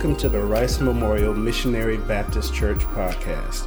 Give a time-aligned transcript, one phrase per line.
[0.00, 3.66] Welcome to the Rice Memorial Missionary Baptist Church podcast.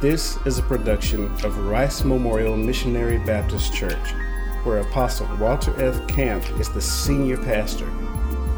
[0.00, 4.14] This is a production of Rice Memorial Missionary Baptist Church,
[4.64, 6.08] where Apostle Walter F.
[6.08, 7.86] Camp is the senior pastor.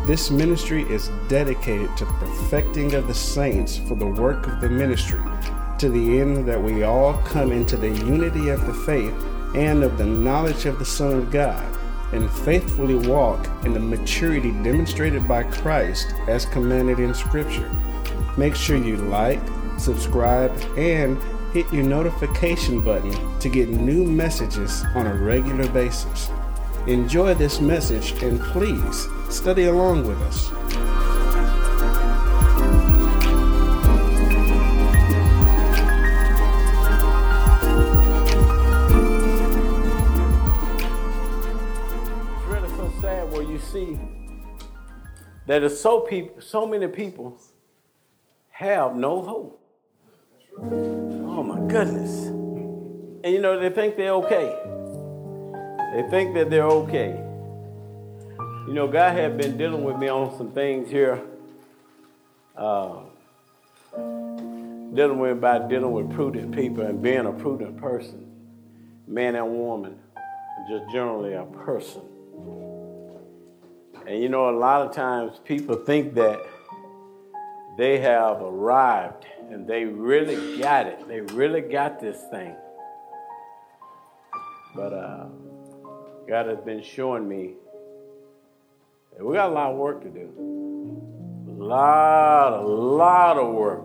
[0.06, 5.20] This ministry is dedicated to perfecting of the saints for the work of the ministry,
[5.78, 9.14] to the end that we all come into the unity of the faith
[9.56, 11.77] and of the knowledge of the Son of God
[12.12, 17.70] and faithfully walk in the maturity demonstrated by Christ as commanded in Scripture.
[18.36, 19.40] Make sure you like,
[19.78, 21.18] subscribe, and
[21.52, 26.30] hit your notification button to get new messages on a regular basis.
[26.86, 30.87] Enjoy this message and please study along with us.
[45.48, 47.40] That is so people, so many people
[48.50, 49.60] have no hope.
[50.60, 52.26] Oh my goodness.
[52.26, 54.54] And you know, they think they're okay.
[55.94, 57.24] They think that they're okay.
[58.66, 61.22] You know, God had been dealing with me on some things here.
[62.54, 63.00] Uh,
[63.96, 68.30] dealing with about dealing with prudent people and being a prudent person,
[69.06, 69.98] man and woman,
[70.68, 72.02] just generally a person.
[74.08, 76.40] And you know, a lot of times people think that
[77.76, 81.06] they have arrived and they really got it.
[81.06, 82.56] They really got this thing.
[84.74, 85.26] But uh,
[86.26, 87.52] God has been showing me
[89.14, 90.30] that we got a lot of work to do.
[91.46, 93.84] A lot, a lot of work.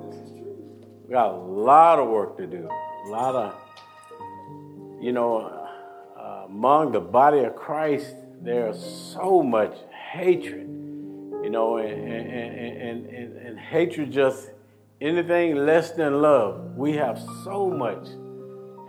[1.05, 2.69] We got a lot of work to do.
[2.69, 3.55] A lot of,
[5.01, 5.39] you know,
[6.17, 9.75] uh, among the body of Christ, there's so much
[10.13, 10.67] hatred,
[11.43, 14.51] you know, and, and, and, and, hatred just
[15.01, 16.75] anything less than love.
[16.77, 18.07] We have so much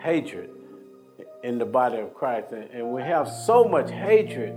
[0.03, 0.51] hatred
[1.43, 4.55] in the body of Christ, and we have so much hatred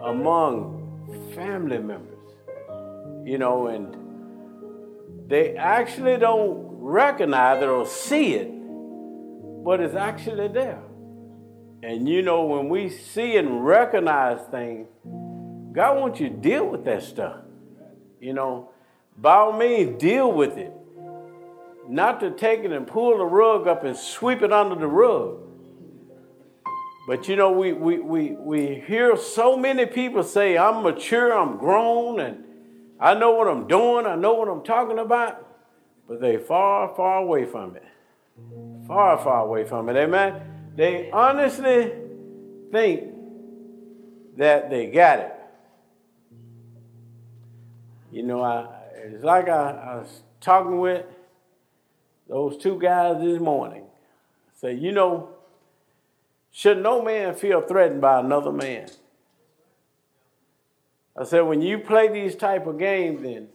[0.00, 0.78] among
[1.34, 2.34] family members,
[3.24, 3.96] you know, and
[5.28, 8.48] they actually don't recognize it or see it,
[9.64, 10.82] but it's actually there.
[11.82, 14.86] And you know, when we see and recognize things,
[15.72, 17.36] God wants you to deal with that stuff.
[18.20, 18.70] You know,
[19.16, 20.72] by all means, deal with it.
[21.88, 25.38] Not to take it and pull the rug up and sweep it under the rug.
[27.06, 31.56] But you know, we, we, we, we hear so many people say, I'm mature, I'm
[31.56, 32.44] grown, and
[33.00, 35.46] I know what I'm doing, I know what I'm talking about,
[36.06, 37.84] but they far, far away from it.
[38.86, 39.96] Far, far away from it.
[39.96, 40.40] Amen.
[40.76, 41.92] They honestly
[42.70, 43.08] think
[44.36, 45.39] that they got it.
[48.12, 48.66] You know, I,
[48.96, 51.06] it's like I, I was talking with
[52.28, 53.84] those two guys this morning.
[53.84, 55.30] I say, you know,
[56.50, 58.88] should no man feel threatened by another man?
[61.16, 63.48] I said, when you play these type of games and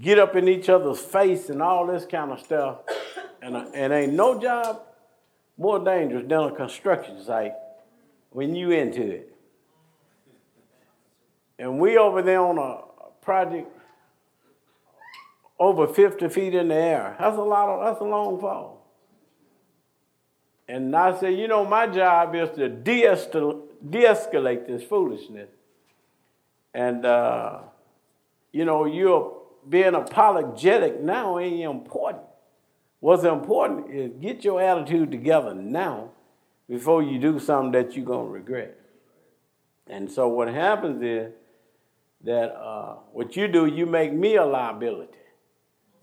[0.00, 2.78] get up in each other's face and all this kind of stuff,
[3.40, 4.82] and, and ain't no job
[5.56, 7.52] more dangerous than a construction site
[8.30, 9.36] when you into it.
[11.58, 12.91] And we over there on a
[13.22, 13.68] project
[15.58, 17.16] over 50 feet in the air.
[17.18, 18.84] That's a lot of, that's a long fall.
[20.68, 25.48] And I said, you know, my job is to de-escalate this foolishness.
[26.74, 27.60] And, uh,
[28.52, 32.24] you know, you're being apologetic now ain't important.
[33.00, 36.10] What's important is get your attitude together now
[36.68, 38.78] before you do something that you're going to regret.
[39.86, 41.32] And so what happens is
[42.24, 45.12] that uh, what you do, you make me a liability.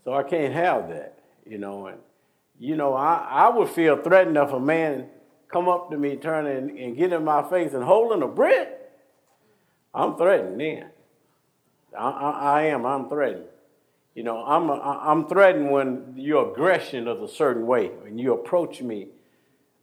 [0.04, 1.86] So I can't have that, you know.
[1.86, 1.98] And,
[2.58, 5.06] you know, I, I would feel threatened if a man
[5.50, 8.68] come up to me, turn and, and get in my face and holding a brick.
[9.94, 10.86] I'm threatened then.
[11.98, 13.46] I, I, I am, I'm threatened.
[14.14, 18.34] You know, I'm, a, I'm threatened when your aggression is a certain way, when you
[18.34, 19.08] approach me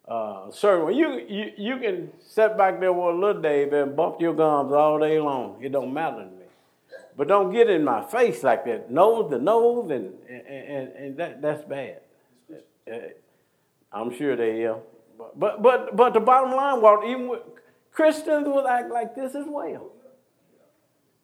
[0.07, 0.49] uh.
[0.63, 4.71] You, you, you can sit back there with a little Dave and bump your gums
[4.71, 5.57] all day long.
[5.61, 6.45] It don't matter to me.
[7.17, 11.41] But don't get in my face like that, nose to nose, and, and, and that,
[11.41, 12.01] that's bad.
[12.89, 12.95] Uh,
[13.91, 14.75] I'm sure they, uh,
[15.35, 17.41] but, but, but the bottom line, Walt, even with,
[17.91, 19.91] Christians will act like this as well.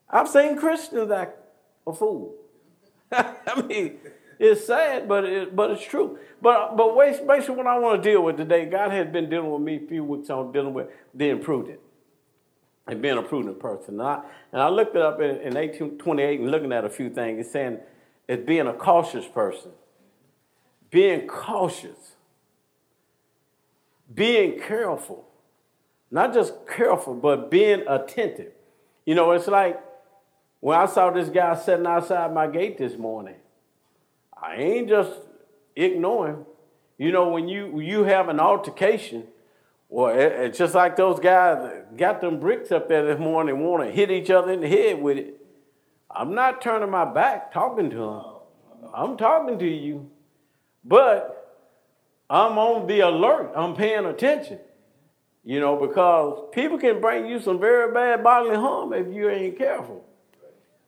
[0.10, 1.38] I've seen Christians act
[1.86, 2.34] a fool.
[3.12, 4.00] I mean,
[4.40, 6.18] it's sad, but it, but it's true.
[6.42, 9.62] But but basically, what I want to deal with today, God has been dealing with
[9.62, 11.80] me a few weeks on dealing with the imprudent.
[12.88, 14.00] and being a prudent person.
[14.00, 14.22] And I,
[14.52, 17.40] and I looked it up in, in 1828 and looking at a few things.
[17.40, 17.80] It's saying
[18.28, 19.72] it's being a cautious person,
[20.90, 22.16] being cautious,
[24.14, 25.28] being careful.
[26.12, 28.52] Not just careful, but being attentive.
[29.06, 29.82] You know, it's like
[30.60, 33.36] when I saw this guy sitting outside my gate this morning,
[34.44, 35.12] I ain't just
[35.76, 36.46] ignoring.
[36.98, 39.24] You know, when you you have an altercation,
[39.88, 43.84] well, it, it's just like those guys got them bricks up there this morning want
[43.84, 45.40] to hit each other in the head with it.
[46.12, 48.24] I'm not turning my back talking to them.
[48.94, 50.12] I'm talking to you,
[50.84, 51.56] but
[52.30, 53.54] I'm on the alert.
[53.56, 54.60] I'm paying attention.
[55.46, 59.58] You know, because people can bring you some very bad bodily harm if you ain't
[59.58, 60.06] careful.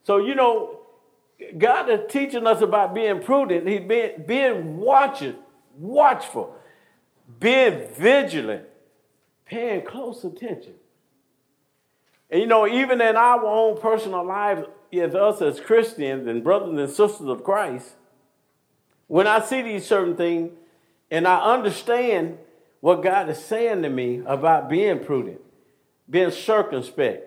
[0.02, 0.75] So, you know,
[1.58, 3.68] God is teaching us about being prudent.
[3.68, 5.36] He's being, being watching,
[5.78, 6.54] watchful,
[7.38, 8.64] being vigilant,
[9.44, 10.74] paying close attention.
[12.30, 16.78] And you know, even in our own personal lives, as us as Christians and brothers
[16.78, 17.94] and sisters of Christ,
[19.08, 20.52] when I see these certain things
[21.10, 22.38] and I understand
[22.80, 25.40] what God is saying to me about being prudent,
[26.08, 27.24] being circumspect,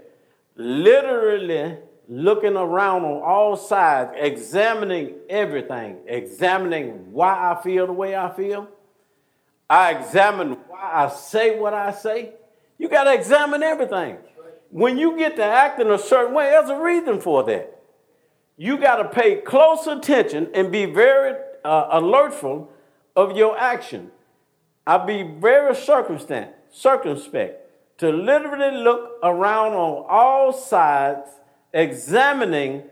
[0.56, 1.78] literally
[2.10, 8.68] looking around on all sides, examining everything, examining why I feel the way I feel.
[9.70, 12.34] I examine why I say what I say.
[12.80, 14.18] You got to examine everything.
[14.72, 17.80] When you get to act in a certain way, there's a reason for that.
[18.58, 22.72] You got to pay close attention and be very uh, alertful
[23.16, 24.12] of your action.
[24.88, 27.70] I be very circumspect, circumspect
[28.00, 31.30] to literally look around on all sides
[31.74, 32.84] examining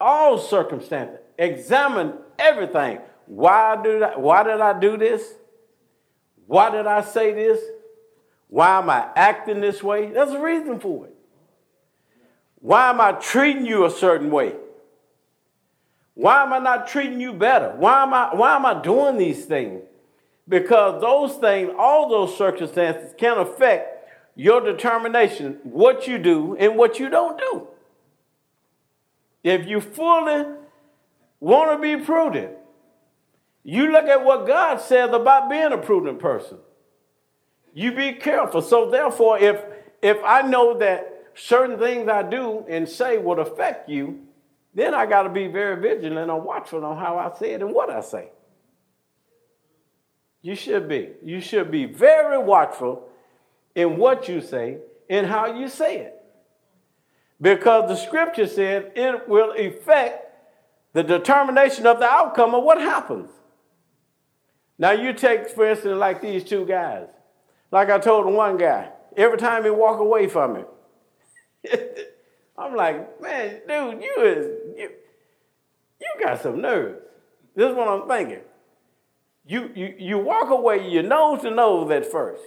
[0.00, 3.00] all circumstances, examine everything.
[3.26, 5.34] Why did I, why did I do this?
[6.46, 7.60] Why did I say this?
[8.48, 10.10] Why am I acting this way?
[10.10, 11.14] There's a reason for it.
[12.60, 14.54] Why am I treating you a certain way?
[16.14, 17.74] Why am I not treating you better?
[17.76, 19.82] Why am I, why am I doing these things?
[20.48, 26.98] Because those things, all those circumstances can affect your determination, what you do and what
[26.98, 27.68] you don't do.
[29.42, 30.44] If you fully
[31.40, 32.52] want to be prudent,
[33.62, 36.58] you look at what God says about being a prudent person.
[37.74, 38.62] You be careful.
[38.62, 39.62] So therefore, if
[40.02, 44.20] if I know that certain things I do and say would affect you,
[44.74, 47.72] then I got to be very vigilant and watchful on how I say it and
[47.72, 48.30] what I say.
[50.40, 51.10] You should be.
[51.24, 53.08] You should be very watchful
[53.74, 54.78] in what you say
[55.10, 56.17] and how you say it.
[57.40, 60.28] Because the scripture said it will affect
[60.92, 63.30] the determination of the outcome of what happens.
[64.78, 67.08] Now, you take, for instance, like these two guys.
[67.70, 70.64] Like I told one guy, every time he walk away from me,
[72.58, 74.46] I'm like, man, dude, you is
[74.76, 74.90] you,
[76.00, 77.00] you got some nerves.
[77.54, 78.42] This is what I'm thinking.
[79.46, 82.42] You, you, you walk away, you nose to nose at first.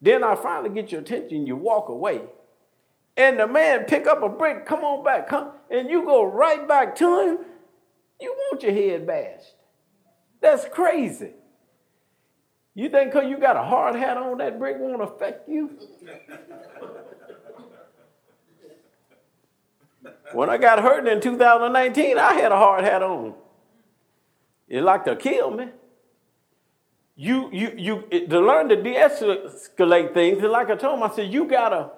[0.00, 2.22] Then I finally get your attention, you walk away
[3.16, 6.66] and the man pick up a brick, come on back, come, and you go right
[6.68, 7.38] back to him,
[8.20, 9.54] you want your head bashed.
[10.40, 11.30] That's crazy.
[12.74, 15.78] You think because you got a hard hat on, that brick won't affect you?
[20.32, 23.34] when I got hurt in 2019, I had a hard hat on.
[24.68, 25.68] It like to kill me.
[27.16, 27.72] You, you,
[28.10, 31.92] you, to learn to de-escalate things, and like I told him, I said, you gotta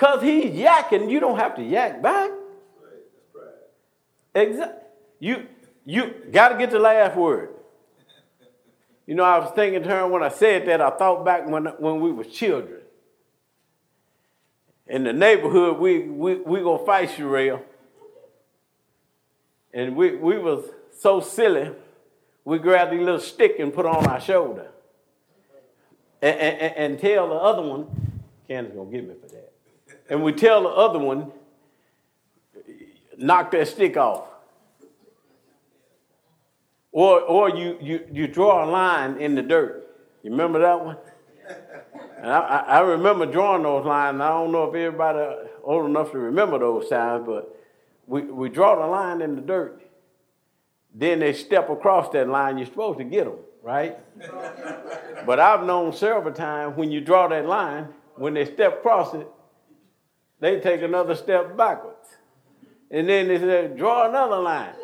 [0.00, 2.30] because he's yakking, you don't have to yak back.
[4.34, 4.78] Exactly.
[5.18, 5.46] You,
[5.84, 7.50] you got to get the last word.
[9.06, 11.66] You know, I was thinking to her when I said that, I thought back when,
[11.66, 12.80] when we were children.
[14.86, 17.62] In the neighborhood, we, we, we going to fight Sherelle.
[19.74, 20.64] And we, we was
[20.98, 21.72] so silly,
[22.46, 24.68] we grabbed a little stick and put on our shoulder.
[26.22, 27.86] And, and, and tell the other one,
[28.48, 29.49] Candace going to get me for that
[30.10, 31.30] and we tell the other one,
[33.16, 34.24] knock that stick off.
[36.92, 39.86] Or, or you, you, you draw a line in the dirt.
[40.24, 40.96] You remember that one?
[42.18, 44.20] And I, I remember drawing those lines.
[44.20, 47.56] I don't know if everybody old enough to remember those times, but
[48.06, 49.80] we, we draw the line in the dirt.
[50.92, 52.58] Then they step across that line.
[52.58, 53.96] You're supposed to get them, right?
[55.24, 59.28] but I've known several times when you draw that line, when they step across it,
[60.40, 61.96] they take another step backwards.
[62.90, 64.74] And then they say, draw another line.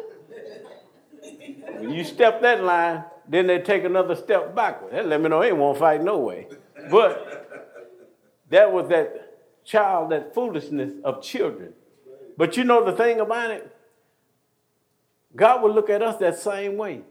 [1.79, 4.95] When you step that line, then they take another step backwards.
[4.95, 6.47] That let me know they won't fight no way.
[6.91, 7.67] But
[8.51, 11.73] that was that child that foolishness of children.
[12.37, 13.77] But you know the thing about it?
[15.35, 17.03] God will look at us that same way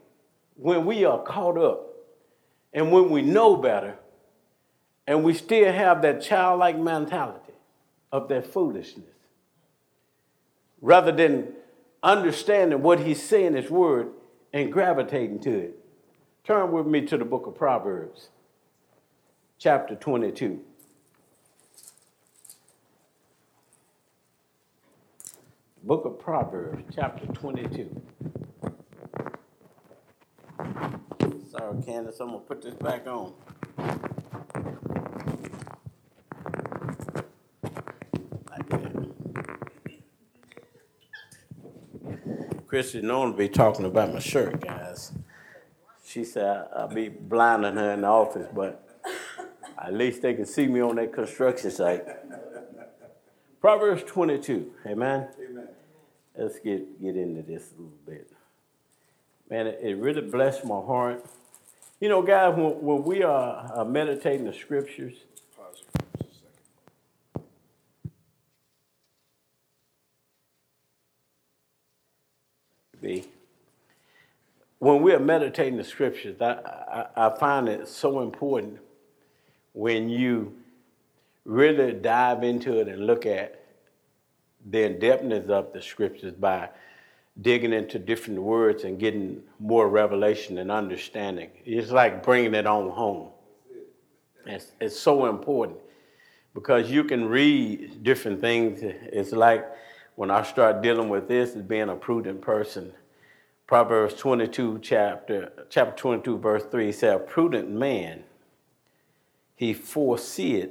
[0.55, 1.89] when we are caught up
[2.73, 3.97] and when we know better
[5.05, 7.44] and we still have that childlike mentality
[8.11, 9.05] of their foolishness.
[10.81, 11.53] Rather than
[12.05, 14.09] understanding what he's saying in his word
[14.53, 15.79] and gravitating to it.
[16.43, 18.29] Turn with me to the book of Proverbs,
[19.57, 20.61] chapter 22.
[25.83, 28.01] Book of Proverbs, chapter 22.
[31.51, 33.33] Sorry, Candace, I'm going to put this back on.
[42.75, 45.13] Christy known to be talking about my shirt, guys.
[46.05, 48.85] She said I'll be blinding her in the office, but
[49.81, 52.03] at least they can see me on that construction site.
[53.61, 55.29] Proverbs 22, amen?
[55.39, 55.67] Amen.
[56.37, 58.29] Let's get, get into this a little bit.
[59.49, 61.25] Man, it, it really blessed my heart.
[62.01, 65.15] You know, guys, when, when we are uh, meditating the scriptures,
[73.05, 73.23] be.
[74.85, 78.77] When we are meditating the scriptures, I, I, I find it so important
[79.73, 80.53] when you
[81.43, 83.65] really dive into it and look at
[84.69, 86.69] the in-depthness of the scriptures by
[87.41, 91.49] digging into different words and getting more revelation and understanding.
[91.65, 93.29] It's like bringing it on home.
[94.45, 95.79] It's, it's so important
[96.53, 98.81] because you can read different things.
[98.83, 99.65] It's like
[100.13, 102.93] when I start dealing with this as being a prudent person.
[103.67, 108.23] Proverbs 22, chapter, chapter 22, verse 3 says, A prudent man,
[109.55, 110.69] he foreseeth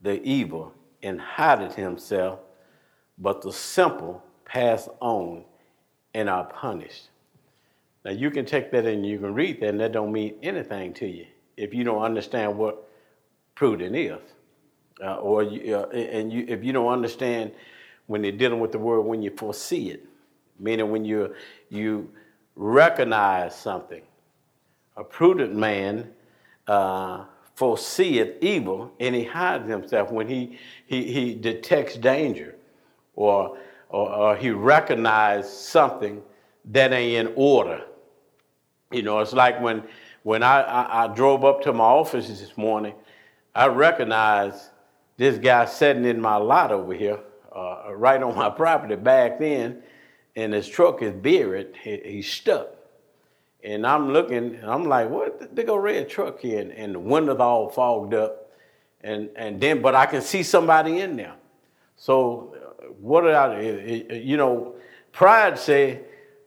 [0.00, 2.40] the evil and hideth himself,
[3.18, 5.44] but the simple pass on
[6.14, 7.10] and are punished.
[8.04, 10.94] Now you can take that and you can read that, and that don't mean anything
[10.94, 11.26] to you
[11.58, 12.88] if you don't understand what
[13.54, 14.18] prudent is,
[15.04, 17.52] uh, or you, uh, and you, if you don't understand
[18.06, 20.06] when they're dealing with the word when you foresee it,
[20.58, 21.34] meaning when you
[21.68, 22.10] you
[22.56, 24.02] recognize something.
[24.96, 26.10] A prudent man
[26.66, 32.56] uh, foreseeth evil and he hides himself when he, he, he detects danger
[33.14, 36.22] or, or, or he recognizes something
[36.66, 37.82] that ain't in order.
[38.90, 39.84] You know, it's like when,
[40.22, 42.94] when I, I, I drove up to my office this morning,
[43.54, 44.70] I recognized
[45.16, 47.18] this guy sitting in my lot over here
[47.54, 49.82] uh, right on my property back then,
[50.36, 51.74] and his truck is buried.
[51.82, 52.68] He, he's stuck.
[53.62, 56.60] And I'm looking, and I'm like, what the big old red truck here?
[56.60, 58.50] And, and the windows all fogged up.
[59.02, 61.34] And, and then, but I can see somebody in there.
[61.96, 62.54] So
[62.98, 63.60] what did I,
[64.14, 64.76] you know,
[65.12, 66.00] pride say,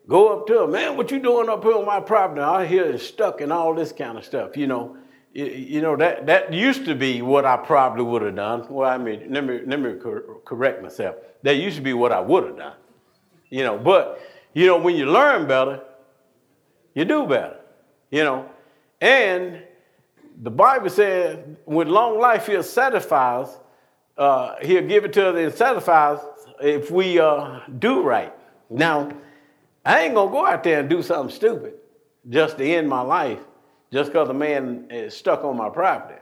[0.07, 2.41] go up to him, man, what you doing up here on my property?
[2.41, 4.97] I hear stuck and all this kind of stuff, you know
[5.33, 8.67] you know that that used to be what I probably would have done.
[8.69, 9.95] Well, I mean, let me let me
[10.45, 11.15] correct myself.
[11.41, 12.73] That used to be what I would have done.
[13.53, 14.19] You know, but
[14.55, 15.79] you know when you learn better,
[16.95, 17.57] you do better.
[18.09, 18.49] You know,
[18.99, 19.61] and
[20.41, 23.59] the Bible says, with long life he'll satisfy us.
[24.17, 26.25] Uh, he'll give it to us and satisfy us
[26.61, 28.33] if we uh, do right.
[28.71, 29.11] Now,
[29.85, 31.75] I ain't gonna go out there and do something stupid
[32.29, 33.41] just to end my life
[33.91, 36.19] just because a man is stuck on my property.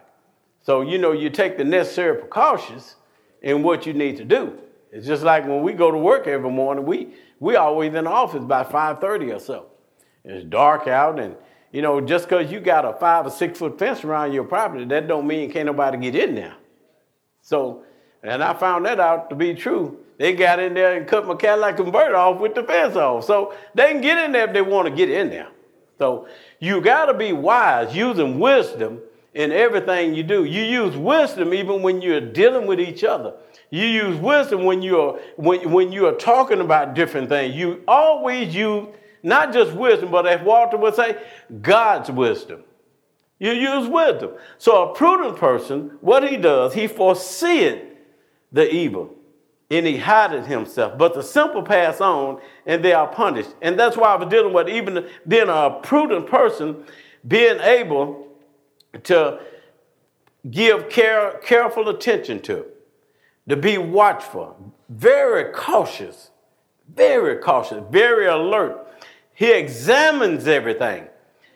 [0.64, 2.98] So, you know, you take the necessary precautions
[3.42, 4.60] in what you need to do.
[4.92, 8.10] It's just like when we go to work every morning, we, we always in the
[8.10, 9.68] office by 5.30 or so.
[10.26, 11.36] It's dark out and,
[11.72, 14.86] you know, just because you got a five or six foot fence around your property,
[14.86, 16.56] that don't mean can't nobody get in there.
[17.42, 17.84] So,
[18.22, 19.98] and I found that out to be true.
[20.18, 23.24] They got in there and cut my Cadillac converter off with the fence off.
[23.24, 25.48] So they can get in there if they want to get in there.
[25.98, 26.28] So
[26.60, 29.00] you got to be wise, using wisdom
[29.34, 30.44] in everything you do.
[30.44, 33.34] You use wisdom even when you're dealing with each other.
[33.72, 37.56] You use wisdom when you're when, when you are talking about different things.
[37.56, 38.88] You always use
[39.24, 41.22] not just wisdom, but as Walter would say,
[41.62, 42.64] God's wisdom.
[43.40, 44.32] You use wisdom.
[44.60, 47.82] So a prudent person, what he does, he foresees
[48.52, 49.16] the evil
[49.72, 50.98] and he hideth himself.
[50.98, 53.52] But the simple pass on and they are punished.
[53.62, 56.84] And that's why I was dealing with even being a prudent person,
[57.28, 58.28] being able
[59.04, 59.40] to
[60.50, 62.66] give care, careful attention to,
[63.52, 66.32] to be watchful, very cautious,
[66.94, 68.88] very cautious, very alert.
[69.34, 71.08] He examines everything.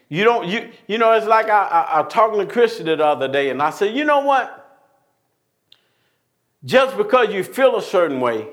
[0.07, 3.27] You don't, you, you know, it's like I, I, I talking to Christian the other
[3.27, 4.61] day, and I said, you know what?
[6.65, 8.47] just because you feel a certain way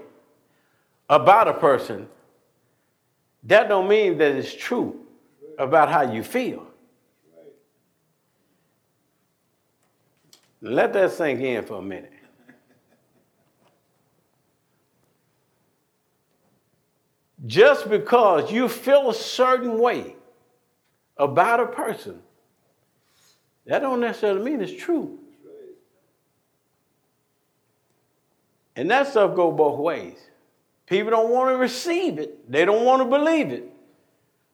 [1.09, 2.07] about a person,
[3.45, 5.01] that don't mean that it's true
[5.59, 6.67] about how you feel.
[10.61, 12.13] Let that sink in for a minute.
[17.47, 20.17] Just because you feel a certain way
[21.17, 22.23] about a person,
[23.67, 25.19] that don't necessarily mean it's true.
[28.75, 30.17] And that stuff go both ways.
[30.87, 32.51] People don't want to receive it.
[32.51, 33.71] They don't want to believe it.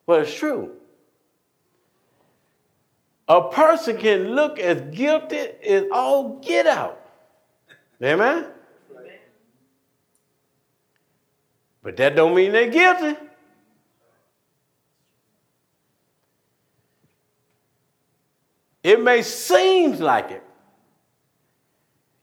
[0.07, 0.73] But it's true.
[3.29, 7.01] A person can look as guilty as all get out.
[8.03, 8.47] Amen?
[11.89, 13.17] But that don't mean they're guilty.
[18.83, 20.45] It may seem like it.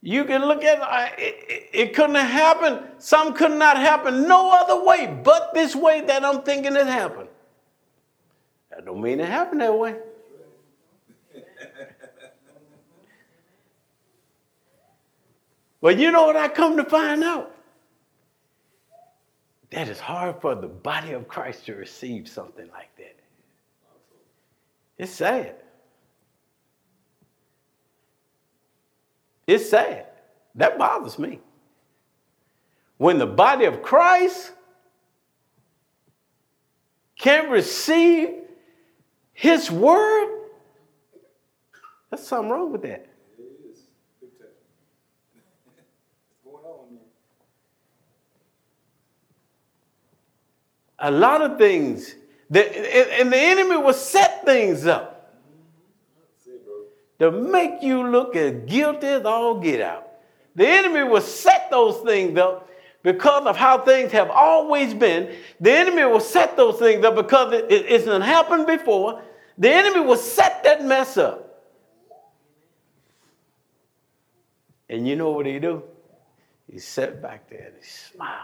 [0.03, 2.79] You can look at uh, it, it, it couldn't have happened.
[2.99, 7.29] Some could not happen no other way but this way that I'm thinking it happened.
[8.69, 9.95] That don't mean it happened that way.
[15.81, 17.54] But you know what I come to find out?
[19.71, 23.15] That it's hard for the body of Christ to receive something like that.
[24.97, 25.55] It's sad.
[29.47, 30.07] It's sad.
[30.55, 31.39] That bothers me.
[32.97, 34.53] When the body of Christ
[37.17, 38.35] can't receive
[39.33, 40.43] his word,
[42.09, 43.07] there's something wrong with that.
[50.99, 52.15] A lot of things.
[52.49, 52.67] That,
[53.19, 55.15] and the enemy will set things up
[57.19, 60.07] to make you look as guilty as all get out.
[60.55, 62.69] The enemy will set those things up
[63.03, 65.35] because of how things have always been.
[65.59, 69.21] The enemy will set those things up because it, it, it's not happened before.
[69.57, 71.41] The enemy will set that mess up.
[74.89, 75.83] And you know what he do?
[76.71, 78.41] He sat back there and he smiled.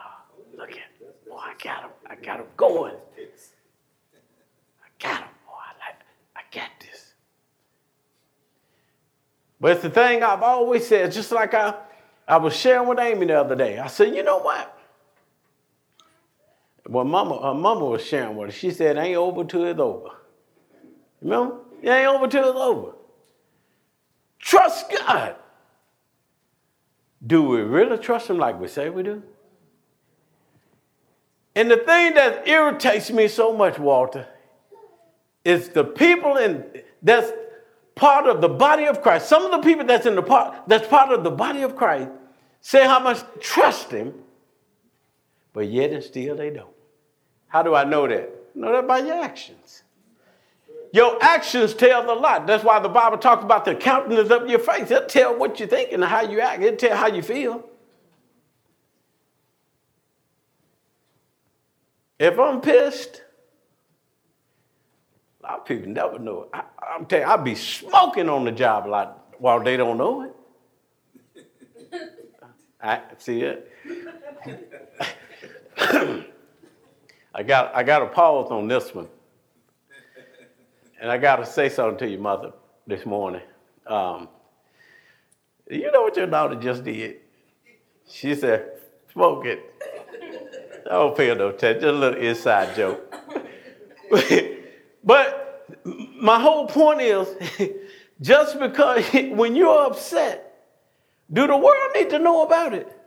[0.56, 0.91] Look at
[1.32, 1.90] Boy, I got him.
[2.08, 2.94] I got him going.
[2.94, 5.30] I got him.
[5.46, 5.94] Boy, I,
[6.36, 7.14] I got this.
[9.62, 11.76] But it's the thing I've always said, just like I,
[12.28, 13.80] I was sharing with Amy the other day.
[13.80, 14.78] I said, you know what?
[16.86, 18.52] Well, mama, her mama was sharing with her.
[18.52, 20.10] She said, ain't over till it's over.
[21.22, 21.60] Remember?
[21.82, 22.92] It ain't over till it's over.
[24.40, 25.36] Trust God.
[27.26, 29.24] Do we really trust Him like we say we do?
[31.56, 34.28] And the thing that irritates me so much, Walter,
[35.44, 36.66] is the people in
[37.02, 37.32] that's
[37.96, 39.28] part of the body of Christ.
[39.28, 42.10] Some of the people that's in the part that's part of the body of Christ
[42.62, 44.14] say how much trust him,
[45.54, 46.70] but yet and still they don't.
[47.48, 48.56] How do I know that?
[48.56, 49.84] Know that by your actions.
[50.94, 52.48] Your actions tell a lot.
[52.48, 54.92] That's why the Bible talks about the countenance of your face.
[54.92, 56.62] It'll tell what you think and how you act.
[56.62, 57.66] It'll tell how you feel.
[62.22, 63.24] If I'm pissed,
[65.40, 66.50] a lot of people never know it.
[66.54, 66.64] I,
[66.96, 70.32] am telling you, I'll be smoking on the job a lot while they don't know
[71.34, 71.50] it.
[72.84, 73.72] I see it.
[77.34, 79.08] I got I got a pause on this one,
[81.02, 82.52] and I got to say something to your mother
[82.86, 83.42] this morning.
[83.88, 84.30] Um,
[85.68, 87.16] you know what your daughter just did?
[88.08, 88.74] She said,
[89.12, 89.71] "Smoke it."
[90.88, 91.82] I don't pay no attention.
[91.82, 93.14] Just a little inside joke.
[95.04, 95.42] but
[95.86, 97.28] my whole point is
[98.22, 100.48] just because when you're upset,
[101.32, 102.98] do the world need to know about it?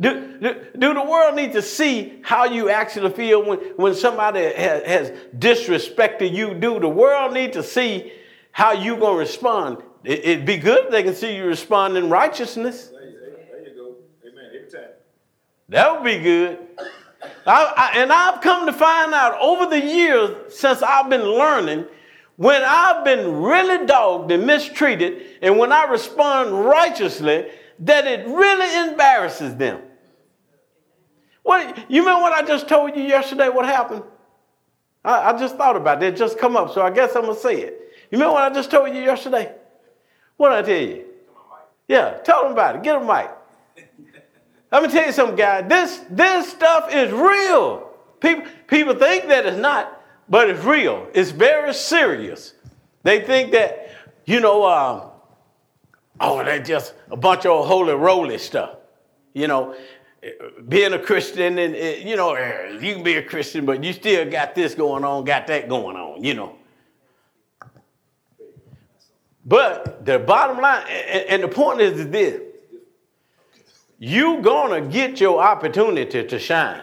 [0.00, 4.40] Do, do, do, the world need to see how you actually feel when, when somebody
[4.40, 6.54] has, has disrespected you?
[6.54, 8.12] Do the world need to see
[8.50, 9.78] how you're going to respond?
[10.02, 12.88] It, would be good if they can see you respond in righteousness.
[12.88, 13.94] There you, there you go.
[14.28, 14.50] Amen.
[14.54, 14.90] Every time.
[15.68, 16.58] That would be good.
[17.46, 21.86] I, I, and I've come to find out over the years since I've been learning,
[22.36, 27.46] when I've been really dogged and mistreated, and when I respond righteously,
[27.80, 29.80] that it really embarrasses them.
[31.42, 33.48] What you remember what I just told you yesterday?
[33.48, 34.02] What happened?
[35.04, 36.14] I, I just thought about it.
[36.14, 37.92] It just come up, so I guess I'm gonna say it.
[38.10, 39.54] You remember what I just told you yesterday?
[40.36, 41.04] What did I tell you?
[41.86, 42.82] Yeah, tell them about it.
[42.82, 43.30] Get them mic.
[44.74, 45.68] Let me tell you something, guys.
[45.68, 47.92] This, this stuff is real.
[48.18, 51.06] People, people think that it's not, but it's real.
[51.14, 52.54] It's very serious.
[53.04, 53.88] They think that,
[54.24, 55.02] you know, um,
[56.18, 58.78] oh, they're just a bunch of holy roly stuff.
[59.32, 59.76] You know,
[60.68, 62.36] being a Christian and, you know,
[62.80, 65.96] you can be a Christian, but you still got this going on, got that going
[65.96, 66.56] on, you know.
[69.46, 72.40] But the bottom line, and the point is this
[74.04, 76.82] you gonna get your opportunity to shine.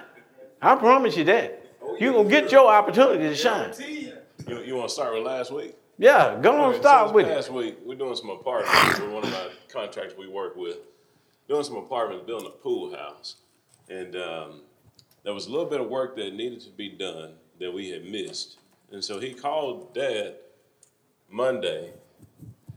[0.60, 1.64] I promise you that.
[2.00, 3.74] You're gonna get your opportunity to shine.
[4.48, 5.76] You, you want to start with last week?
[6.00, 7.36] Yeah, go on, Okay, start so with this it.
[7.36, 10.78] Last week, we're doing some apartments with one of my contractors we work with.
[11.48, 13.36] Doing some apartments, building a pool house.
[13.88, 14.62] And um,
[15.24, 18.04] there was a little bit of work that needed to be done that we had
[18.04, 18.58] missed.
[18.92, 20.36] And so he called dad
[21.30, 21.92] Monday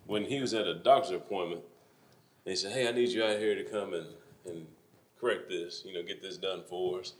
[0.06, 1.62] when he was at a doctor's appointment.
[2.44, 4.06] And he said, Hey, I need you out here to come and,
[4.46, 4.66] and
[5.20, 7.14] correct this, you know, get this done for us.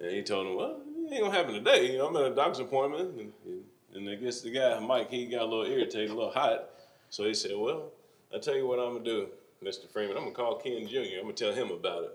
[0.00, 1.92] And he told him, Well, it ain't gonna happen today.
[1.92, 3.10] You know, I'm at a doctor's appointment.
[3.18, 6.30] And, and, and I guess the guy, Mike, he got a little irritated, a little
[6.30, 6.70] hot.
[7.10, 7.90] So he said, Well,
[8.34, 9.28] i tell you what I'm gonna do,
[9.62, 9.88] Mr.
[9.88, 10.16] Freeman.
[10.16, 12.14] I'm gonna call Ken Jr., I'm gonna tell him about it.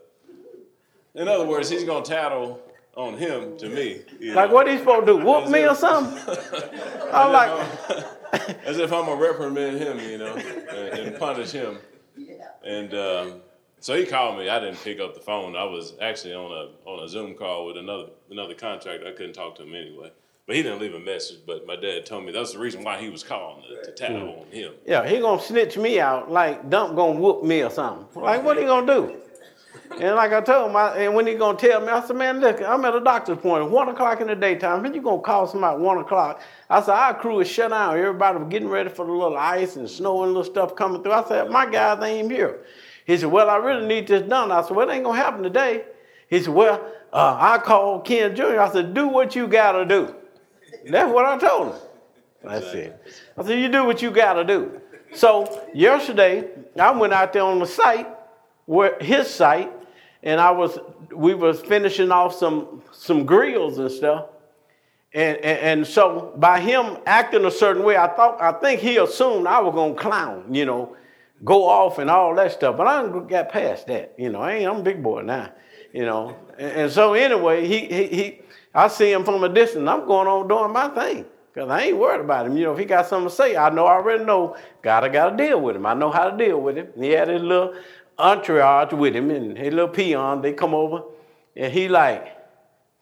[1.16, 2.62] In other words, he's gonna tattle
[2.96, 4.02] on him to me.
[4.34, 4.56] Like know.
[4.56, 5.26] what he supposed to do?
[5.26, 6.18] Whoop me or something?
[7.14, 7.68] I'm like,
[8.66, 11.78] as if I'm gonna reprimand him, you know, and, and punish him.
[12.64, 13.42] And um,
[13.86, 14.50] so he called me.
[14.50, 15.56] I didn't pick up the phone.
[15.56, 19.06] I was actually on a on a Zoom call with another another contractor.
[19.06, 20.12] I couldn't talk to him anyway.
[20.48, 21.42] But he didn't leave a message.
[21.46, 24.22] But my dad told me that's the reason why he was calling to, to tattle
[24.22, 24.42] mm.
[24.42, 24.74] on him.
[24.88, 28.24] yeah, he gonna snitch me out like Dump gonna whoop me or something.
[28.24, 29.22] Like what he gonna do?
[30.00, 32.40] And like I told him, I, and when he gonna tell me, I said, man,
[32.40, 34.82] look, I'm at a doctor's appointment, one o'clock in the daytime.
[34.82, 36.42] When you gonna call somebody at one o'clock?
[36.72, 37.96] I said, our crew is shut down.
[37.96, 41.12] Everybody was getting ready for the little ice and snow and little stuff coming through.
[41.12, 42.66] I said, my guys ain't here.
[43.06, 44.52] He said, well, I really need this done.
[44.52, 45.86] I said, well, it ain't gonna happen today.
[46.28, 48.60] He said, well, uh, I called Ken Jr.
[48.60, 50.16] I said, do what you gotta do.
[50.90, 51.82] That's what I told him.
[52.44, 53.02] That's it.
[53.38, 54.82] I said, you do what you gotta do.
[55.14, 58.08] So yesterday, I went out there on the site,
[58.66, 59.72] where his site,
[60.24, 60.78] and I was
[61.14, 64.26] we was finishing off some some grills and stuff.
[65.14, 68.98] And, and, and so by him acting a certain way, I thought I think he
[68.98, 70.98] assumed I was gonna clown, you know,
[71.46, 72.76] go off and all that stuff.
[72.76, 74.42] But I got past that, you know.
[74.42, 75.52] I ain't I'm a big boy now,
[75.94, 76.36] you know.
[76.58, 78.42] And, and so anyway, he, he he
[78.74, 79.88] I see him from a distance.
[79.88, 81.26] I'm going on doing my thing.
[81.54, 82.58] Cause I ain't worried about him.
[82.58, 84.58] You know, if he got something to say, I know I already know.
[84.82, 85.86] Gotta gotta deal with him.
[85.86, 86.90] I know how to deal with him.
[86.98, 87.76] He had his little
[88.20, 90.42] entourage with him and his little peon.
[90.42, 91.04] They come over,
[91.56, 92.36] and he like,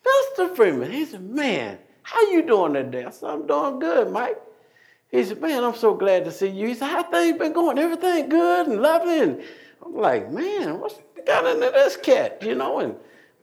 [0.06, 0.56] Mr.
[0.56, 0.92] Freeman.
[0.92, 3.06] He said, man, how you doing today?
[3.06, 4.40] I said, I'm doing good, Mike.
[5.14, 6.70] He said, man, I'm so glad to see you.
[6.70, 7.78] He said, how things been going?
[7.78, 9.20] Everything good and lovely?
[9.20, 9.44] And
[9.86, 10.96] I'm like, man, what's
[11.28, 12.80] got into this cat, you know?
[12.80, 12.96] And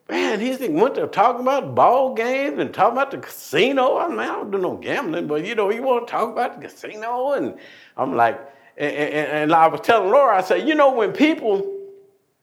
[0.08, 3.98] man, he said, went to talking about ball games and talking about the casino.
[3.98, 6.60] I mean, I don't do no gambling, but you know, he want to talk about
[6.60, 7.34] the casino.
[7.34, 7.56] And
[7.96, 8.40] I'm like,
[8.76, 11.72] and, and, and I was telling Laura, I said, you know, when people,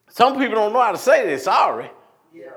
[0.07, 1.91] some people don't know how to say they're sorry,
[2.33, 2.51] Yeah.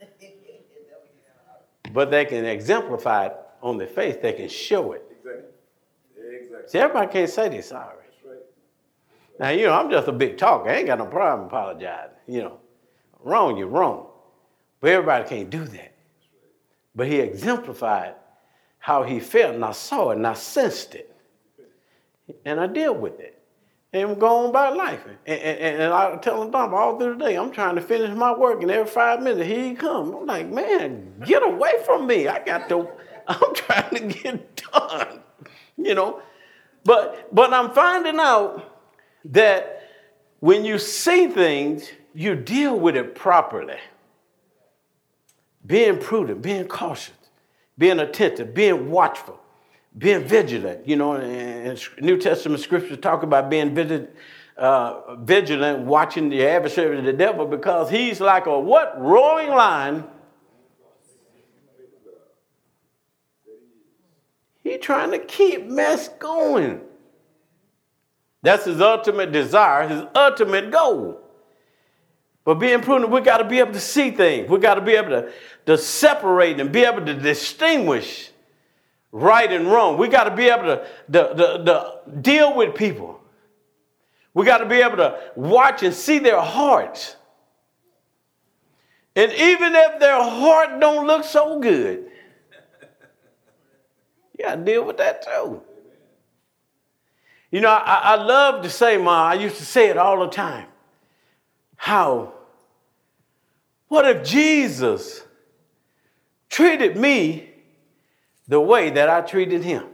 [1.92, 4.16] but they can exemplify it on their face.
[4.20, 5.07] They can show it.
[6.68, 7.94] See, everybody can't say they're sorry.
[9.40, 10.68] Now, you know, I'm just a big talker.
[10.68, 12.16] I ain't got no problem apologizing.
[12.26, 12.60] You know,
[13.20, 14.08] wrong, you're wrong.
[14.80, 15.94] But everybody can't do that.
[16.94, 18.16] But he exemplified
[18.80, 21.16] how he felt, and I saw it, and I sensed it.
[22.44, 23.40] And I deal with it.
[23.94, 25.06] And I'm going by life.
[25.26, 28.14] And, and, and I tell him, Don, all through the day, I'm trying to finish
[28.14, 30.14] my work, and every five minutes, he come.
[30.14, 32.28] I'm like, man, get away from me.
[32.28, 32.88] I got to,
[33.28, 35.20] I'm trying to get done.
[35.78, 36.22] You know?
[36.84, 38.64] But but I'm finding out
[39.26, 39.82] that
[40.40, 43.78] when you see things, you deal with it properly.
[45.66, 47.14] Being prudent, being cautious,
[47.76, 49.38] being attentive, being watchful,
[49.96, 50.88] being vigilant.
[50.88, 54.10] You know, and New Testament scriptures talk about being vigilant,
[54.56, 58.98] uh, vigilant, watching the adversary of the devil because he's like a what?
[59.00, 60.04] Roaring lion.
[64.68, 66.82] He trying to keep mess going.
[68.42, 71.20] That's his ultimate desire, his ultimate goal.
[72.44, 74.48] But being prudent, we got to be able to see things.
[74.50, 75.32] We got to be able to,
[75.66, 78.30] to separate and be able to distinguish
[79.10, 79.96] right and wrong.
[79.96, 83.20] We got to be able to, to, to, to deal with people.
[84.34, 87.16] We got to be able to watch and see their hearts.
[89.16, 92.10] And even if their heart don't look so good,
[94.38, 95.62] you got to deal with that too.
[97.50, 100.30] You know, I, I love to say, Ma, I used to say it all the
[100.30, 100.66] time.
[101.76, 102.34] How,
[103.88, 105.22] what if Jesus
[106.50, 107.48] treated me
[108.46, 109.84] the way that I treated him?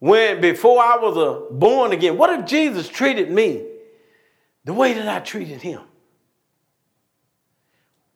[0.00, 3.66] When before I was a born again, what if Jesus treated me
[4.64, 5.80] the way that I treated him?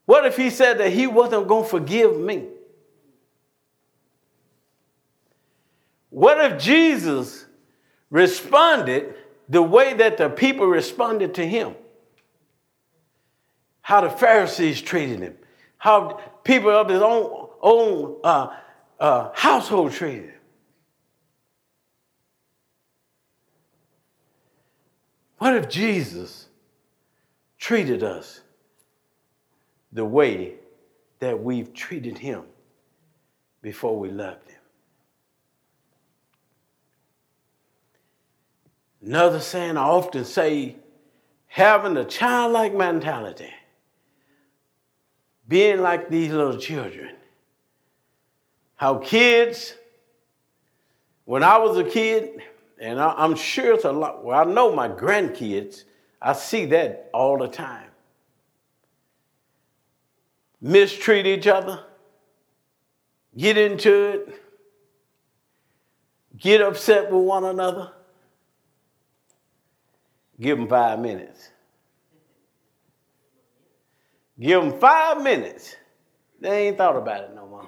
[0.05, 2.48] What if he said that he wasn't going to forgive me?
[6.12, 7.46] What if Jesus
[8.11, 9.14] responded
[9.48, 11.75] the way that the people responded to him?
[13.81, 15.38] How the Pharisees treated him,
[15.79, 18.55] how people of his own, own uh,
[19.01, 20.40] uh, household treated him.
[25.38, 26.46] What if Jesus
[27.59, 28.42] treated us
[29.90, 30.57] the way
[31.20, 32.42] that we've treated him
[33.62, 34.52] before we loved him?
[39.05, 40.77] Another saying I often say
[41.47, 43.53] having a childlike mentality,
[45.49, 47.17] being like these little children.
[48.77, 49.75] How kids,
[51.25, 52.43] when I was a kid,
[52.81, 55.85] and I, am sure it's a lot, well, I know my grandkids,
[56.21, 57.91] I see that all the time.
[60.61, 61.85] Mistreat each other,
[63.37, 64.43] get into it,
[66.37, 67.93] get upset with one another.
[70.42, 71.50] Give them five minutes.
[74.40, 75.76] Give them five minutes.
[76.40, 77.66] They ain't thought about it no more.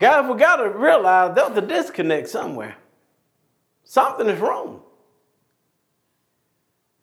[0.00, 2.76] Guys, we got to realize there's a disconnect somewhere.
[3.84, 4.82] Something is wrong.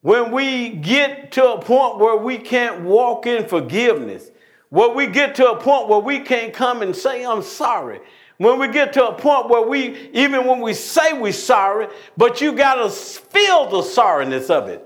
[0.01, 4.31] When we get to a point where we can't walk in forgiveness,
[4.67, 8.01] where we get to a point where we can't come and say, I'm sorry.
[8.37, 12.39] When we get to a point where we, even when we say we're sorry, but
[12.39, 14.85] you got to feel the sorrowness of it.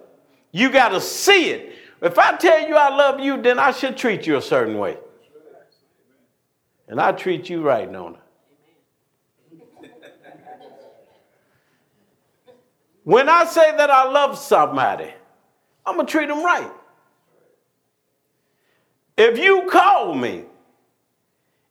[0.51, 1.75] You got to see it.
[2.01, 4.97] If I tell you I love you, then I should treat you a certain way.
[6.87, 8.19] And I treat you right, Nona.
[13.03, 15.13] when I say that I love somebody,
[15.85, 16.71] I'm going to treat them right.
[19.17, 20.45] If you call me,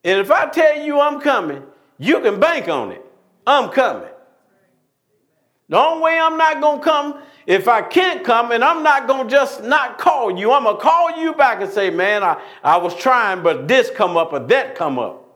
[0.05, 1.64] and if I tell you I'm coming,
[2.00, 3.04] you can bank on it.
[3.46, 4.08] I'm coming.
[5.68, 9.06] The only way I'm not going to come, if I can't come, and I'm not
[9.06, 12.24] going to just not call you, I'm going to call you back and say, man,
[12.24, 15.28] I, I was trying, but this come up or that come up.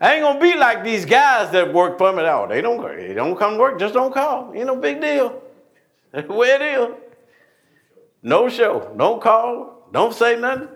[0.00, 2.22] I ain't going to be like these guys that work for me.
[2.22, 4.52] Oh, they don't, they don't come to work, just don't call.
[4.54, 5.42] Ain't no big deal.
[6.14, 6.94] Way it is.
[8.22, 8.94] No show.
[8.96, 9.88] Don't call.
[9.92, 10.68] Don't say nothing.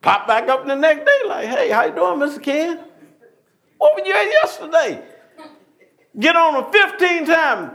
[0.00, 2.42] Pop back up the next day like, hey, how you doing, Mr.
[2.42, 2.80] Ken?
[3.84, 5.04] What were you at yesterday?
[6.18, 7.72] Get on a 15 time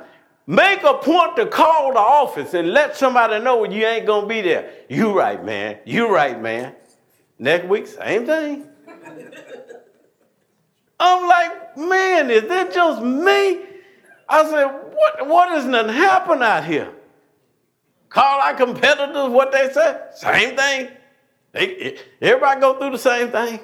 [0.47, 4.41] Make a point to call the office and let somebody know you ain't gonna be
[4.41, 4.73] there.
[4.89, 5.77] You right, man.
[5.85, 6.73] You right, man.
[7.37, 8.67] Next week, same thing.
[10.99, 13.59] I'm like, man, is that just me?
[14.27, 16.95] I said, what, what is not happen out here?
[18.09, 19.99] Call our competitors what they say?
[20.15, 20.89] Same thing.
[21.51, 23.59] They, everybody go through the same thing.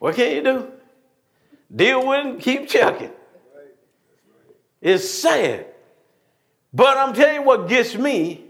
[0.00, 0.72] What can you do?
[1.74, 3.12] Deal with it keep checking.
[4.80, 5.66] It's sad.
[6.72, 8.44] But I'm telling you what gets me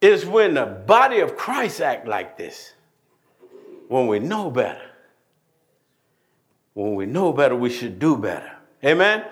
[0.00, 2.72] is when the body of Christ act like this.
[3.88, 4.90] When we know better.
[6.74, 8.50] When we know better, we should do better.
[8.84, 9.24] Amen.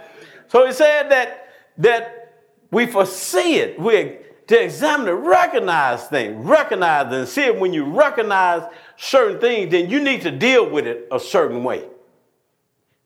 [0.48, 2.34] So he said that that
[2.70, 3.80] we foresee it.
[3.80, 7.58] We to examine it, recognize things, recognize and see it.
[7.58, 8.62] When you recognize
[8.96, 11.84] certain things, then you need to deal with it a certain way.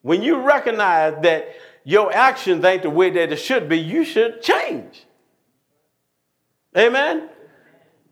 [0.04, 1.48] When you recognize that
[1.82, 5.06] your actions ain't the way that it should be, you should change.
[6.76, 7.30] Amen?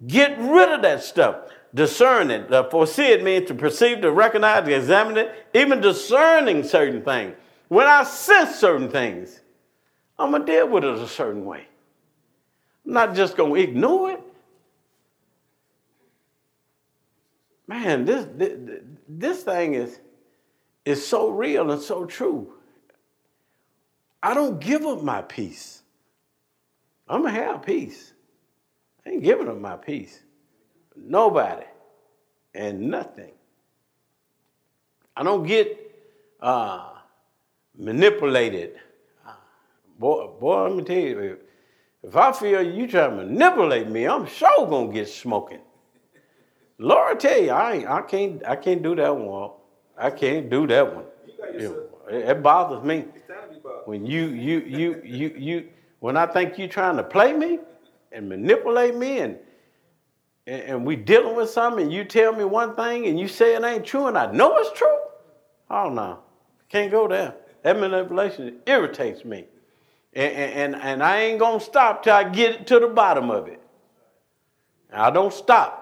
[0.07, 1.50] Get rid of that stuff.
[1.74, 2.50] Discern it.
[2.50, 7.37] Uh, foresee it means to perceive, to recognize, to examine it, even discerning certain things.
[7.68, 9.42] When I sense certain things,
[10.18, 11.66] I'm going to deal with it a certain way.
[12.87, 14.20] I'm not just going to ignore it.
[17.66, 20.00] Man, this, this, this thing is,
[20.84, 22.54] is so real and so true.
[24.22, 25.82] I don't give up my peace.
[27.08, 28.12] I'm going to have peace.
[29.04, 30.20] I ain't giving up my peace.
[30.96, 31.66] Nobody
[32.54, 33.32] and nothing.
[35.16, 35.78] I don't get
[36.40, 36.90] uh,
[37.76, 38.78] manipulated.
[39.98, 41.38] Boy, boy, let me tell you,
[42.02, 45.60] if I feel you try to manipulate me, I'm sure gonna get smoking.
[46.78, 49.50] Lord, I tell you, I, I can't, I can't do that one.
[50.02, 51.04] I can't do that one.
[51.38, 51.70] It,
[52.10, 53.04] it bothers me
[53.84, 55.68] when you you you you you
[56.00, 57.60] when I think you're trying to play me
[58.10, 59.38] and manipulate me and
[60.46, 63.54] and, and we dealing with something and you tell me one thing and you say
[63.54, 64.98] it ain't true and I know it's true.
[65.70, 66.18] Oh no.
[66.68, 67.34] Can't go there.
[67.62, 69.46] That manipulation irritates me.
[70.14, 73.46] And, and, and I ain't going to stop till I get to the bottom of
[73.46, 73.60] it.
[74.92, 75.81] I don't stop.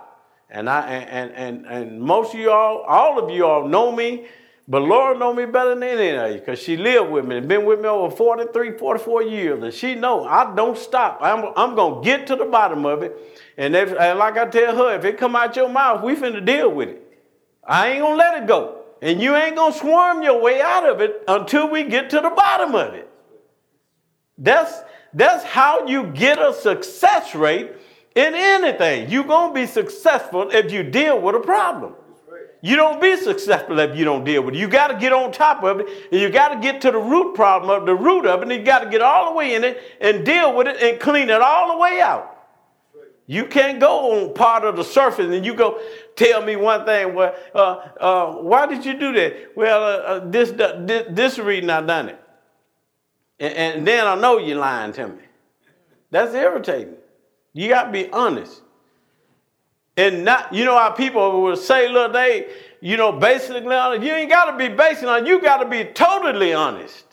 [0.51, 4.27] And I and, and and most of y'all, all of you all know me,
[4.71, 7.49] but Laura know me better than any of you because she lived with me and
[7.49, 9.63] been with me over 43, 44 years.
[9.65, 11.19] And she know I don't stop.
[11.21, 13.17] I'm, I'm going to get to the bottom of it.
[13.57, 16.47] And, if, and like I tell her, if it come out your mouth, we finna
[16.47, 17.03] deal with it.
[17.65, 18.83] I ain't going to let it go.
[19.03, 22.21] And you ain't going to swarm your way out of it until we get to
[22.21, 23.11] the bottom of it.
[24.39, 24.73] That's,
[25.13, 27.73] that's how you get a success rate
[28.15, 29.11] in anything.
[29.11, 31.95] You're going to be successful if you deal with a problem.
[32.63, 34.59] You don't be successful if you don't deal with it.
[34.59, 36.99] You got to get on top of it, and you got to get to the
[36.99, 39.55] root problem of the root of it, and you got to get all the way
[39.55, 42.37] in it and deal with it and clean it all the way out.
[43.27, 45.81] You can't go on part of the surface and you go
[46.17, 47.15] tell me one thing.
[47.15, 47.59] Well, uh,
[48.01, 49.53] uh, why did you do that?
[49.55, 52.21] Well, uh, uh this, this this reason I done it,
[53.39, 55.23] and, and then I know you're lying to me.
[56.11, 56.97] That's irritating.
[57.53, 58.63] You got to be honest.
[59.97, 62.49] And not, you know how people will say, look, they,
[62.81, 64.03] you know, basically honest.
[64.03, 65.29] You ain't got to be basically honest.
[65.29, 67.05] You got to be totally honest.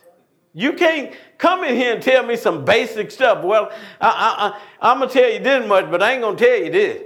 [0.53, 3.43] You can't come in here and tell me some basic stuff.
[3.43, 6.45] Well, I, I, am going to tell you this much, but I ain't going to
[6.45, 7.03] tell you this.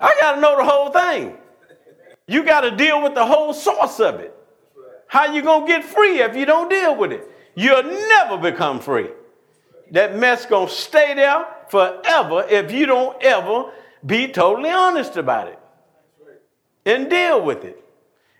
[0.00, 1.36] I got to know the whole thing.
[2.26, 4.34] You got to deal with the whole source of it.
[5.06, 7.30] How you going to get free if you don't deal with it?
[7.54, 9.10] You'll never become free.
[9.92, 13.70] That mess to stay there forever if you don't ever
[14.04, 15.58] be totally honest about it
[16.84, 17.78] and deal with it.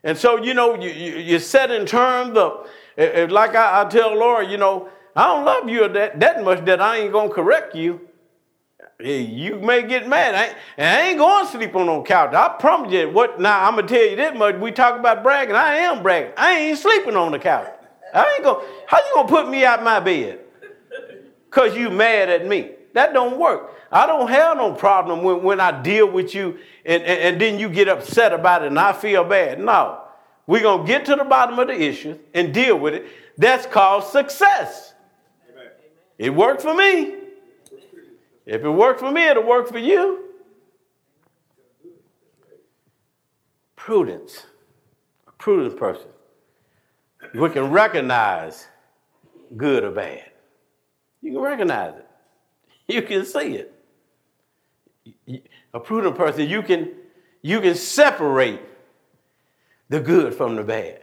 [0.04, 3.82] And so, you know, you, you, you set in terms of, eh, eh, like I,
[3.82, 7.12] I tell Laura, you know, I don't love you that, that much that I ain't
[7.12, 8.00] to correct you.
[8.98, 10.34] Eh, you may get mad.
[10.34, 12.34] I ain't, and I ain't going to sleep on no couch.
[12.34, 13.10] I promise you.
[13.10, 13.66] What now?
[13.66, 14.56] I'm gonna tell you this much.
[14.56, 15.54] We talk about bragging.
[15.54, 16.32] I am bragging.
[16.36, 17.68] I ain't sleeping on the couch.
[18.14, 18.64] I ain't gonna.
[18.86, 20.41] How you gonna put me out my bed?
[21.52, 22.70] Cause you mad at me?
[22.94, 23.74] That don't work.
[23.92, 27.58] I don't have no problem when, when I deal with you and, and, and then
[27.58, 29.60] you get upset about it and I feel bad.
[29.60, 30.00] No.
[30.46, 33.06] We're going to get to the bottom of the issue and deal with it.
[33.36, 34.94] That's called success.
[35.50, 35.70] Amen.
[36.18, 37.16] It worked for me.
[38.46, 40.24] If it worked for me, it'll work for you.
[43.76, 44.46] Prudence.
[45.28, 46.08] A prudent person.
[47.34, 48.68] We can recognize
[49.54, 50.31] good or bad.
[51.22, 52.06] You can recognize it.
[52.88, 53.64] You can see
[55.28, 55.48] it.
[55.72, 56.90] A prudent person, you can,
[57.40, 58.60] you can separate
[59.88, 61.00] the good from the bad.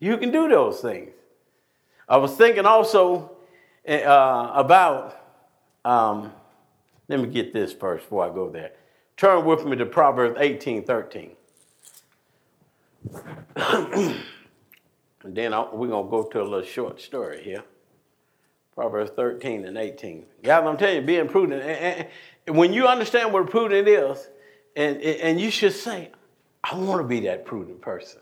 [0.00, 1.12] You can do those things.
[2.08, 3.30] I was thinking also
[3.88, 5.16] uh, about,
[5.84, 6.32] um,
[7.08, 8.72] let me get this first before I go there.
[9.16, 11.30] Turn with me to Proverbs 18 13.
[13.56, 14.16] and
[15.24, 17.62] then I'll, we're going to go to a little short story here.
[18.74, 20.24] Proverbs 13 and 18.
[20.42, 21.62] Guys, I'm telling you, being prudent.
[21.62, 22.06] And,
[22.46, 24.28] and when you understand what prudent is,
[24.74, 26.10] and, and you should say,
[26.64, 28.20] I want to be that prudent person.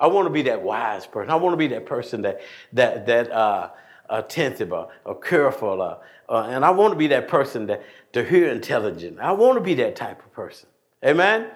[0.00, 1.30] I want to be that wise person.
[1.30, 2.40] I want to be that person that
[2.72, 3.70] that that uh,
[4.08, 5.96] attentive or, or careful, uh,
[6.28, 9.18] uh, and I want to be that person that to hear intelligent.
[9.18, 10.68] I want to be that type of person.
[11.04, 11.48] Amen.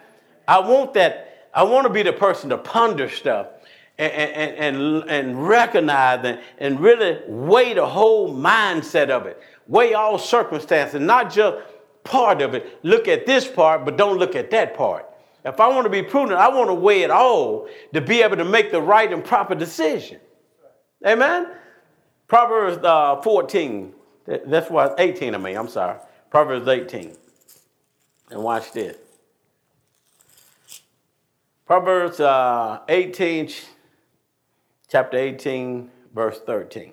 [0.47, 1.49] I want that.
[1.55, 3.47] I want to be the person to ponder stuff
[4.11, 10.19] and, and, and, recognize and, and really weigh the whole mindset of it, weigh all
[10.19, 11.59] circumstances, not just
[12.05, 12.79] part of it.
[12.83, 15.07] Look at this part, but don't look at that part.
[15.45, 18.37] If I want to be prudent, I want to weigh it all to be able
[18.37, 20.21] to make the right and proper decision.
[21.05, 21.49] Amen?
[22.29, 23.93] Proverbs uh, 14,
[24.47, 25.99] that's what, 18 I mean, I'm sorry.
[26.31, 27.17] Proverbs 18.
[28.31, 28.97] And watch this.
[31.67, 33.51] Proverbs uh, 18,
[34.93, 36.93] chapter 18, verse 13.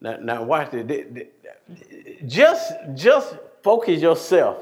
[0.00, 1.28] Now, now watch this.
[2.26, 4.58] Just, just focus yourself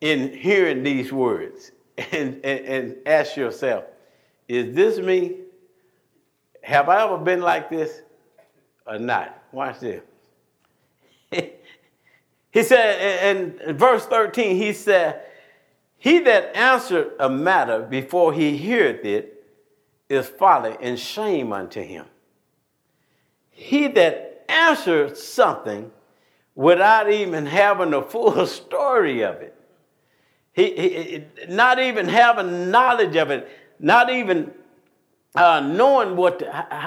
[0.00, 1.72] in hearing these words
[2.12, 3.84] and, and, and ask yourself,
[4.46, 5.38] is this me?
[6.62, 8.02] Have I ever been like this
[8.86, 9.36] or not?
[9.50, 10.02] Watch this.
[12.52, 15.20] he said in verse 13, he said,
[15.98, 19.33] He that answered a matter before he heareth it
[20.08, 22.06] is folly and shame unto him.
[23.50, 25.90] He that answers something
[26.54, 29.54] without even having the full story of it,
[30.52, 33.48] he, he not even having knowledge of it,
[33.80, 34.52] not even
[35.34, 36.42] uh, knowing what,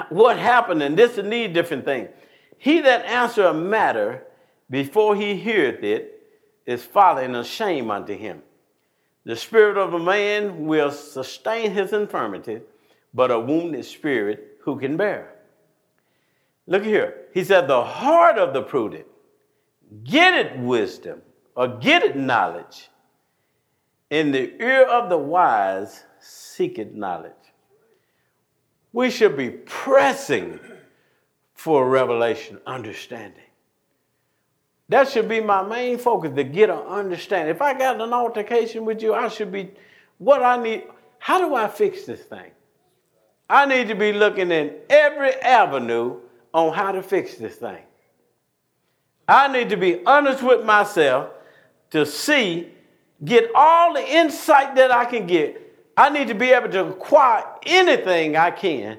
[0.08, 2.08] what happened and this and these different things.
[2.56, 4.24] He that answer a matter
[4.70, 6.22] before he heareth it
[6.66, 8.42] is folly and a shame unto him.
[9.24, 12.60] The spirit of a man will sustain his infirmity,
[13.18, 15.34] but a wounded spirit who can bear?
[16.68, 17.24] Look here.
[17.34, 19.06] He said, the heart of the prudent,
[20.04, 21.22] get it wisdom
[21.56, 22.90] or get it knowledge.
[24.08, 27.32] In the ear of the wise, seek it knowledge.
[28.92, 30.60] We should be pressing
[31.54, 33.50] for revelation, understanding.
[34.90, 37.52] That should be my main focus to get an understanding.
[37.52, 39.72] If I got an altercation with you, I should be
[40.18, 40.84] what I need.
[41.18, 42.52] How do I fix this thing?
[43.48, 46.20] I need to be looking in every avenue
[46.52, 47.82] on how to fix this thing.
[49.26, 51.30] I need to be honest with myself
[51.90, 52.68] to see,
[53.24, 55.62] get all the insight that I can get.
[55.96, 58.98] I need to be able to acquire anything I can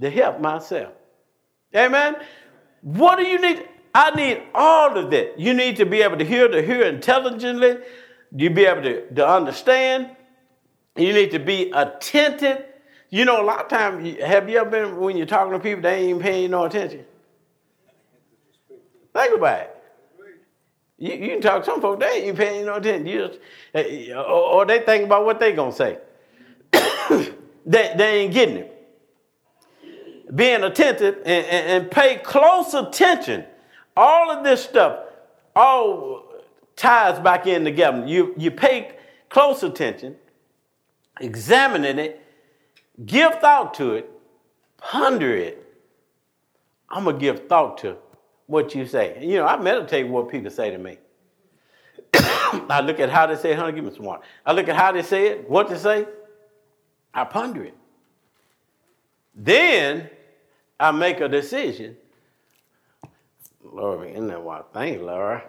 [0.00, 0.92] to help myself.
[1.74, 2.16] Amen.
[2.82, 3.68] What do you need?
[3.94, 5.38] I need all of that.
[5.38, 7.78] You need to be able to hear to hear intelligently.
[8.36, 10.10] You be able to, to understand.
[10.96, 12.64] You need to be attentive.
[13.14, 15.82] You know, a lot of times, have you ever been when you're talking to people,
[15.82, 17.04] they ain't even paying you no attention?
[19.12, 19.82] Think about it.
[20.98, 23.06] You, you can talk to some folks, they ain't even paying you no attention.
[23.06, 23.38] You just,
[23.72, 25.98] eh, or, or they think about what they going to say.
[27.64, 28.70] they, they ain't getting it.
[30.34, 33.44] Being attentive and, and, and pay close attention
[33.96, 34.98] all of this stuff
[35.54, 36.32] all
[36.74, 38.08] ties back in together.
[38.08, 38.96] You, you pay
[39.28, 40.16] close attention,
[41.20, 42.23] examining it,
[43.04, 44.10] give thought to it,
[44.78, 45.60] ponder it.
[46.88, 47.96] I'm going to give thought to
[48.46, 49.18] what you say.
[49.20, 50.98] You know, I meditate what people say to me.
[52.14, 54.22] I look at how they say it, honey, give me some water.
[54.44, 56.06] I look at how they say it, what to say.
[57.12, 57.76] I ponder it.
[59.34, 60.10] Then
[60.78, 61.96] I make a decision
[63.74, 65.42] Lord, isn't that I think, Laura?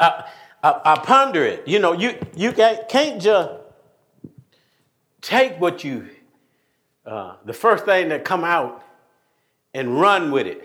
[0.00, 0.22] I, uh,
[0.62, 1.66] I, I, ponder it.
[1.66, 3.50] You know, you, you can't can't just
[5.20, 6.08] take what you,
[7.04, 8.84] uh, the first thing that come out
[9.74, 10.64] and run with it.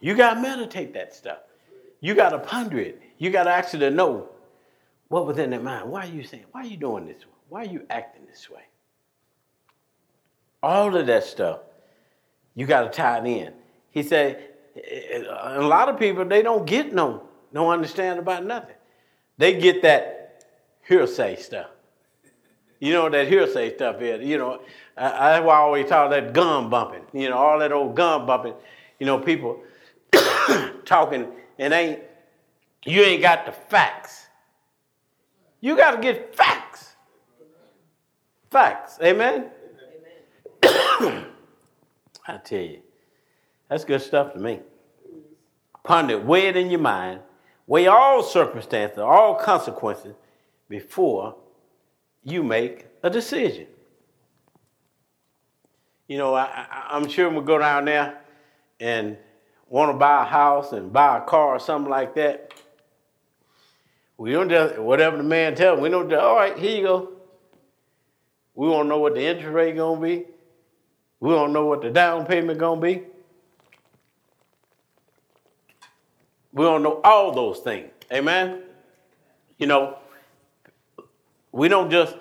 [0.00, 1.38] You got to meditate that stuff.
[2.00, 3.00] You got to ponder it.
[3.18, 4.28] You got to actually know
[5.08, 5.88] what was in their mind.
[5.88, 7.22] Why are you saying, why are you doing this?
[7.48, 8.62] Why are you acting this way?
[10.62, 11.60] All of that stuff
[12.54, 13.52] you got to tie it in.
[13.90, 18.74] He said, a lot of people, they don't get no, no understand about nothing.
[19.42, 20.44] They get that
[20.82, 21.66] hearsay stuff.
[22.78, 24.24] You know that hearsay stuff is.
[24.24, 24.62] You know,
[24.96, 27.02] that's why I always talk that gun bumping.
[27.12, 28.54] You know, all that old gun bumping.
[29.00, 29.60] You know, people
[30.84, 31.26] talking
[31.58, 31.98] and ain't
[32.86, 34.28] you ain't got the facts.
[35.60, 36.94] You got to get facts.
[38.48, 39.00] Facts.
[39.02, 39.50] Amen.
[40.64, 41.24] Amen.
[42.28, 42.78] I tell you,
[43.68, 44.60] that's good stuff to me.
[45.82, 47.22] Ponder it, weigh it in your mind,
[47.66, 50.14] weigh all circumstances, all consequences
[50.68, 51.36] before
[52.22, 53.66] you make a decision.
[56.08, 58.20] You know, I, am sure we'll go down there
[58.80, 59.16] and
[59.68, 62.52] want to buy a house and buy a car or something like that.
[64.18, 67.12] We don't just, whatever the man tells we don't just, all right, here you go.
[68.54, 70.26] We to know what the interest rate going to be.
[71.22, 73.04] We don't know what the down payment gonna be.
[76.52, 77.90] We don't know all those things.
[78.12, 78.62] Amen.
[79.58, 79.98] You know,
[81.50, 82.16] we don't just,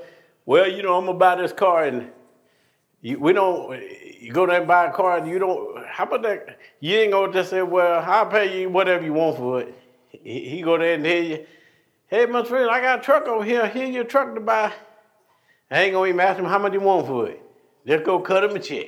[0.45, 2.11] well, you know, I'm gonna buy this car and
[3.01, 3.81] you, we don't.
[4.21, 5.85] You go there and buy a car and you don't.
[5.87, 6.59] How about that?
[6.79, 9.75] You ain't gonna just say, well, I'll pay you whatever you want for it.
[10.09, 11.45] He, he go there and tell you,
[12.07, 13.67] hey, my friend, I got a truck over here.
[13.67, 14.71] Here's your truck to buy.
[15.71, 17.41] I ain't gonna even ask him how much you want for it.
[17.87, 18.87] Just go cut him a check.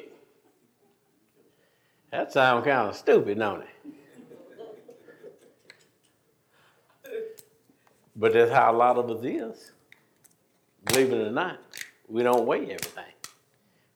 [2.12, 3.68] That sounds kind of stupid, don't it?
[8.16, 9.72] But that's how a lot of us is.
[10.86, 11.60] Believe it or not,
[12.08, 13.14] we don't weigh everything.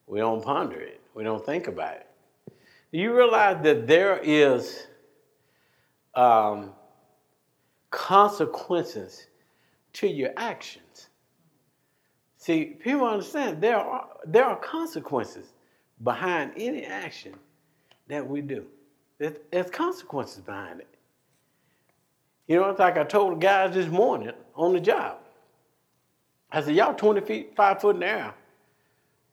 [0.07, 1.01] We don't ponder it.
[1.13, 2.07] We don't think about it.
[2.91, 4.87] Do You realize that there is
[6.15, 6.71] um,
[7.91, 9.27] consequences
[9.93, 11.09] to your actions.
[12.37, 15.47] See, people understand there are, there are consequences
[16.03, 17.33] behind any action
[18.07, 18.65] that we do.
[19.17, 20.96] There's, there's consequences behind it.
[22.47, 25.17] You know, it's like I told the guys this morning on the job.
[26.51, 28.33] I said, y'all 20 feet, five foot in the air.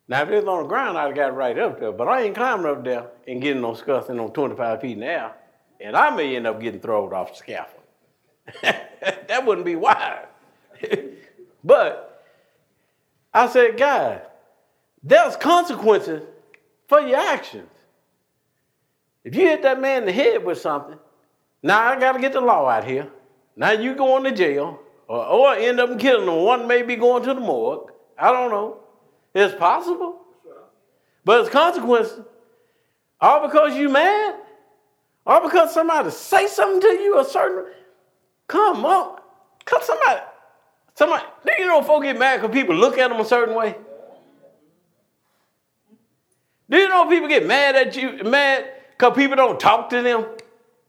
[0.07, 2.23] Now, if it was on the ground, I'd have got right up there, but I
[2.23, 5.31] ain't climbing up there and getting no scuffing on 25 feet in the air,
[5.79, 7.83] and I may end up getting thrown off the scaffold.
[8.61, 10.27] that wouldn't be wise.
[11.63, 12.23] but
[13.33, 14.21] I said, guys,
[15.01, 16.23] there's consequences
[16.87, 17.69] for your actions.
[19.23, 20.99] If you hit that man in the head with something,
[21.65, 23.07] now I got to get the law out here.
[23.55, 26.35] Now you going to jail, or, or end up killing them.
[26.43, 27.91] One may be going to the morgue.
[28.19, 28.81] I don't know.
[29.33, 30.21] It's possible.
[31.23, 32.23] But it's consequences.
[33.19, 34.35] All because you mad?
[35.25, 37.73] All because somebody say something to you a certain
[38.45, 39.19] come on.
[39.65, 40.21] Come somebody.
[40.93, 43.75] Somebody, do you know folks get mad because people look at them a certain way?
[46.69, 50.27] Do you know people get mad at you, mad because people don't talk to them?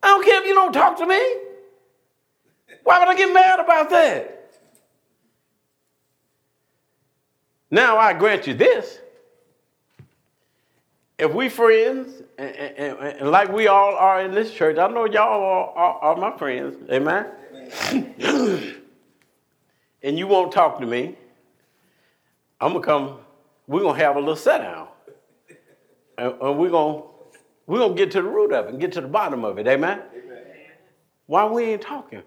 [0.07, 1.21] I don't care if you don't talk to me.
[2.85, 4.53] Why would I get mad about that?
[7.73, 9.01] Now I grant you this.
[11.19, 15.07] If we friends, and, and, and like we all are in this church, I know
[15.07, 17.27] y'all are, are, are my friends, amen?
[17.91, 18.15] amen.
[20.05, 21.17] and you won't talk to me,
[22.61, 23.19] I'm gonna come,
[23.67, 24.87] we're gonna have a little sit down.
[26.17, 27.03] And, and we're gonna
[27.67, 29.67] we're gonna get to the root of it and get to the bottom of it,
[29.67, 30.03] amen?
[30.13, 30.43] amen.
[31.27, 32.23] Why we ain't talking?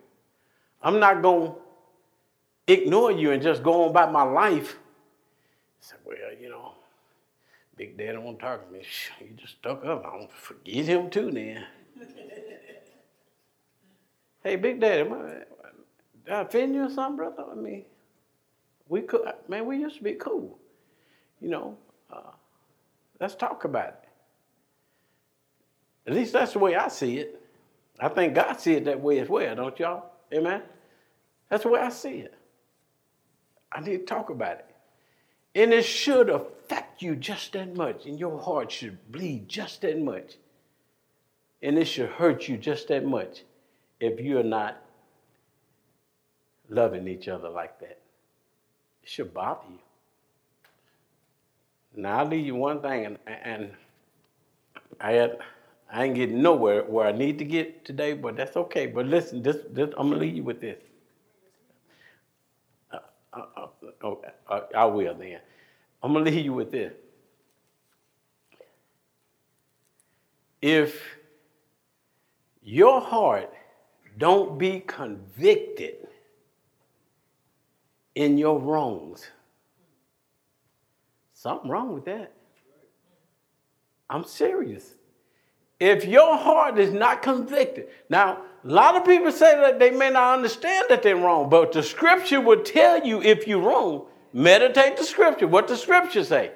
[0.82, 1.54] I'm not gonna
[2.68, 4.78] ignore you and just go on about my life
[5.80, 6.74] said, well, you know,
[7.76, 8.84] Big Daddy won't talk to me.
[9.20, 10.06] He just stuck up.
[10.06, 11.66] I'm gonna forget him too then.
[14.44, 17.46] hey, Big Daddy, did I offend you or something, brother?
[17.52, 17.86] I mean,
[18.88, 20.60] we could, man, we used to be cool.
[21.40, 21.78] You know,
[22.12, 22.32] uh,
[23.20, 23.99] let's talk about it.
[26.10, 27.40] At least that's the way I see it.
[28.00, 30.06] I think God see it that way as well, don't y'all?
[30.34, 30.64] Amen?
[31.50, 32.34] That's the way I see it.
[33.72, 34.66] I need to talk about it.
[35.54, 40.00] And it should affect you just that much, and your heart should bleed just that
[40.00, 40.38] much.
[41.62, 43.44] And it should hurt you just that much
[44.00, 44.82] if you're not
[46.70, 48.00] loving each other like that.
[49.04, 49.80] It should bother you.
[52.02, 53.72] Now I'll leave you one thing, and, and
[55.00, 55.38] I had,
[55.92, 58.86] I ain't getting nowhere where I need to get today, but that's okay.
[58.86, 60.78] But listen, this, this I'm gonna leave you with this.
[62.92, 63.00] Uh,
[63.34, 63.68] uh, uh,
[64.04, 65.40] oh, I, I will then.
[66.02, 66.94] I'm to leave you with this.
[70.62, 71.02] If
[72.62, 73.54] your heart
[74.18, 76.08] don't be convicted
[78.16, 79.28] in your wrongs,
[81.34, 82.34] something wrong with that.
[84.10, 84.96] I'm serious.
[85.80, 90.10] If your heart is not convicted, now a lot of people say that they may
[90.10, 94.06] not understand that they're wrong, but the scripture will tell you if you're wrong.
[94.34, 95.48] Meditate the scripture.
[95.48, 96.52] What the scripture say?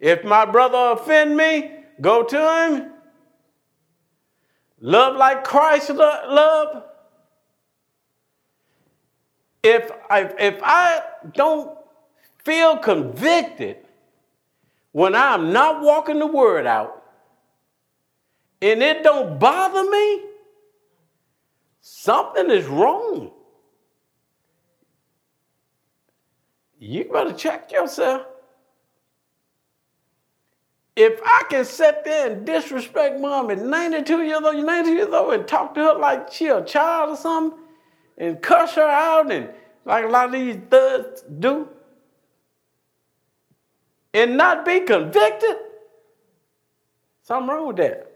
[0.00, 2.92] If my brother offend me, go to him.
[4.80, 6.84] Love like Christ love.
[9.62, 11.02] If I, if I
[11.34, 11.76] don't
[12.44, 13.78] feel convicted
[14.92, 16.97] when I'm not walking the word out,
[18.60, 20.22] and it don't bother me,
[21.80, 23.30] something is wrong.
[26.78, 28.26] You better check yourself.
[30.94, 35.32] If I can sit there and disrespect mom at 92 years old, 92 years old,
[35.32, 37.58] and talk to her like she a child or something,
[38.16, 39.48] and cuss her out, and
[39.84, 41.68] like a lot of these thugs do,
[44.12, 45.56] and not be convicted,
[47.22, 48.07] something wrong with that.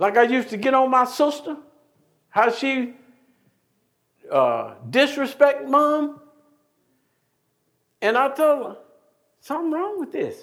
[0.00, 1.58] Like I used to get on my sister,
[2.30, 2.94] how she
[4.32, 6.22] uh, disrespect mom.
[8.00, 8.76] And I told her,
[9.40, 10.38] something wrong with this.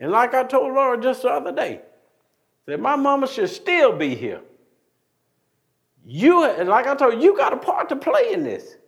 [0.00, 1.82] And like I told Laura just the other day,
[2.64, 4.40] that my mama should still be here.
[6.06, 8.78] You, like I told you, you got a part to play in this.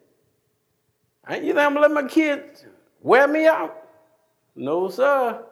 [1.29, 2.65] Ain't you think I'm gonna let my kids
[3.03, 3.77] wear me out?
[4.55, 5.45] No, sir.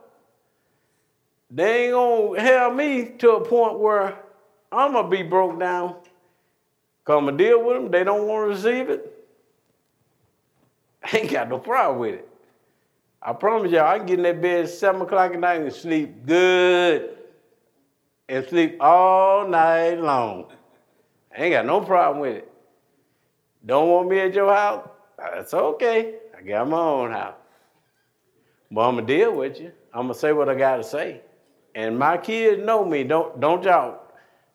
[1.51, 4.19] They ain't gonna help me to a point where
[4.73, 5.97] I'm gonna be broke down.
[7.05, 7.91] Come and deal with them.
[7.91, 9.11] They don't want to receive it.
[11.03, 12.29] I ain't got no problem with it.
[13.23, 15.73] I promise y'all, I can get in that bed at 7 o'clock at night and
[15.73, 17.11] sleep good.
[18.29, 20.47] And sleep all night long.
[21.37, 22.53] I ain't got no problem with it.
[23.65, 24.89] Don't want me at your house?
[25.19, 26.17] That's okay.
[26.37, 27.35] I got my own house.
[28.71, 29.73] But I'm gonna deal with you.
[29.93, 31.21] I'm gonna say what I gotta say.
[31.75, 33.05] And my kids know me.
[33.05, 34.01] Don't don't y'all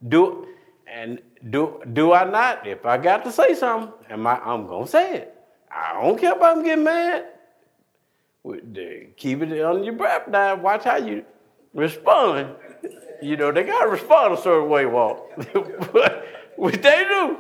[0.08, 0.48] do
[0.88, 2.66] and do do I not?
[2.66, 5.36] If I got to say something, am I I'm gonna say it.
[5.72, 7.26] I don't care if I'm getting mad.
[9.18, 10.56] Keep it on your breath now.
[10.56, 11.26] Watch how you
[11.74, 12.56] respond.
[13.22, 15.32] You know, they got to respond a certain way, Walt.
[16.56, 17.38] what they do.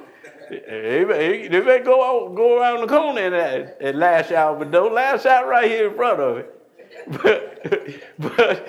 [0.49, 4.71] They may, they may go, out, go around the corner and, and lash out, but
[4.71, 6.55] don't lash out right here in front of it.
[7.21, 7.63] But,
[8.17, 8.67] but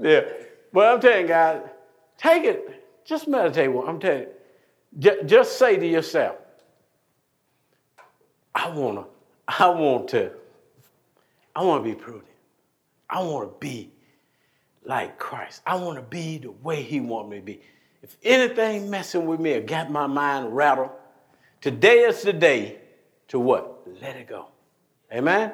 [0.00, 0.20] yeah,
[0.72, 1.62] but I'm telling you guys,
[2.18, 3.04] take it.
[3.04, 3.70] Just meditate.
[3.70, 4.26] I'm telling
[4.98, 6.36] you, just say to yourself,
[8.54, 9.04] I wanna,
[9.46, 10.32] I want to
[11.56, 12.24] I want to be prudent.
[13.08, 13.90] I want to be
[14.84, 15.62] like Christ.
[15.66, 17.60] I want to be the way He wants me to be.
[18.02, 20.90] If anything messing with me or got my mind rattled,
[21.62, 22.78] today is the day
[23.28, 23.88] to what?
[24.02, 24.48] Let it go.
[25.10, 25.52] Amen?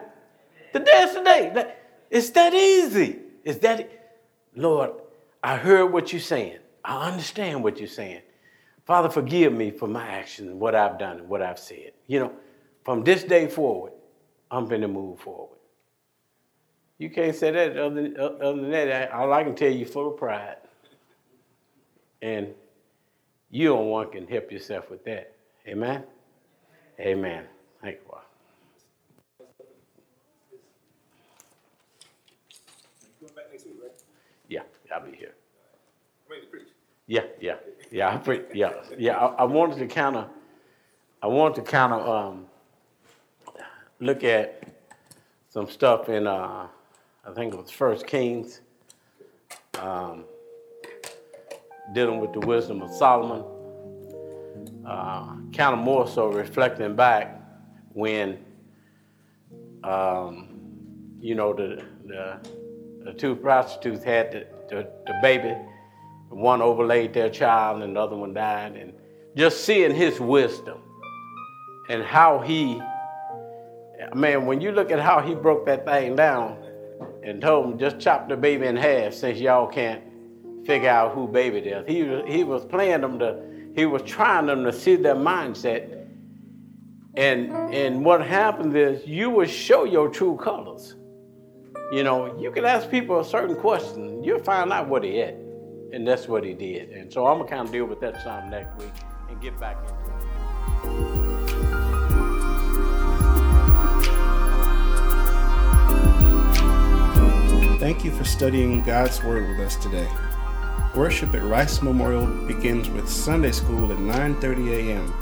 [0.73, 1.75] Today is the day.
[2.11, 3.21] It's that easy.
[3.45, 4.02] It's that,
[4.55, 4.91] Lord,
[5.43, 6.59] I heard what you're saying.
[6.85, 8.23] I understand what you're saying.
[8.85, 11.93] Father, forgive me for my actions and what I've done and what I've said.
[12.07, 12.33] You know,
[12.85, 13.93] from this day forward,
[14.51, 15.59] I'm going to move forward.
[16.99, 19.13] You can't say that other, other than that.
[19.13, 20.57] All I can tell you, full of pride.
[22.21, 22.49] And
[23.51, 25.35] you don't want can help yourself with that.
[25.67, 26.05] Amen?
[27.01, 27.45] Amen.
[27.81, 28.13] Thank you.
[34.49, 34.63] Yeah,
[34.95, 35.35] I'll be here.
[37.13, 37.57] Yeah, yeah,
[37.91, 38.15] yeah.
[38.15, 39.19] I pre- yeah, yeah.
[39.19, 40.31] I, I wanted to kind of,
[41.23, 42.47] I wanted to kind of um,
[44.01, 44.65] look at
[45.51, 46.69] some stuff in, uh,
[47.23, 48.63] I think it was First Kings,
[49.79, 50.25] um,
[51.93, 53.45] dealing with the wisdom of Solomon.
[54.87, 57.43] Uh, kind of more so reflecting back
[57.93, 58.43] when,
[59.85, 60.49] um,
[61.21, 62.41] you know, the, the,
[63.05, 65.55] the two prostitutes had the, the, the baby.
[66.33, 68.77] One overlaid their child and the other one died.
[68.77, 68.93] And
[69.37, 70.79] just seeing his wisdom
[71.89, 72.81] and how he,
[74.15, 76.59] man, when you look at how he broke that thing down
[77.23, 80.03] and told him, just chop the baby in half since y'all can't
[80.67, 81.85] figure out who baby it is.
[81.87, 83.43] He was, he was playing them to,
[83.75, 85.99] he was trying them to see their mindset.
[87.15, 90.97] And, and what happens is you will show your true colors.
[91.93, 95.42] You know, you can ask people a certain question, you'll find out what he at.
[95.93, 96.89] And that's what he did.
[96.91, 98.95] And so I'm going to kind of deal with that some next week
[99.29, 100.13] and get back into it.
[107.79, 110.09] Thank you for studying God's Word with us today.
[110.97, 115.13] Worship at Rice Memorial begins with Sunday school at 9:30 a.m.,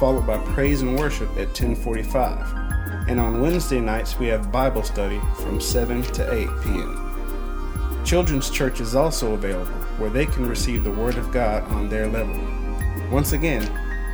[0.00, 3.08] followed by praise and worship at 10:45.
[3.08, 8.02] And on Wednesday nights we have Bible study from 7 to 8 p.m.
[8.04, 12.06] Children's Church is also available where they can receive the Word of God on their
[12.06, 12.38] level.
[13.10, 13.66] Once again,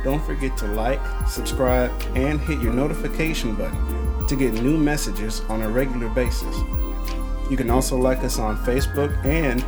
[0.03, 5.61] don't forget to like, subscribe, and hit your notification button to get new messages on
[5.61, 6.55] a regular basis.
[7.49, 9.63] You can also like us on Facebook and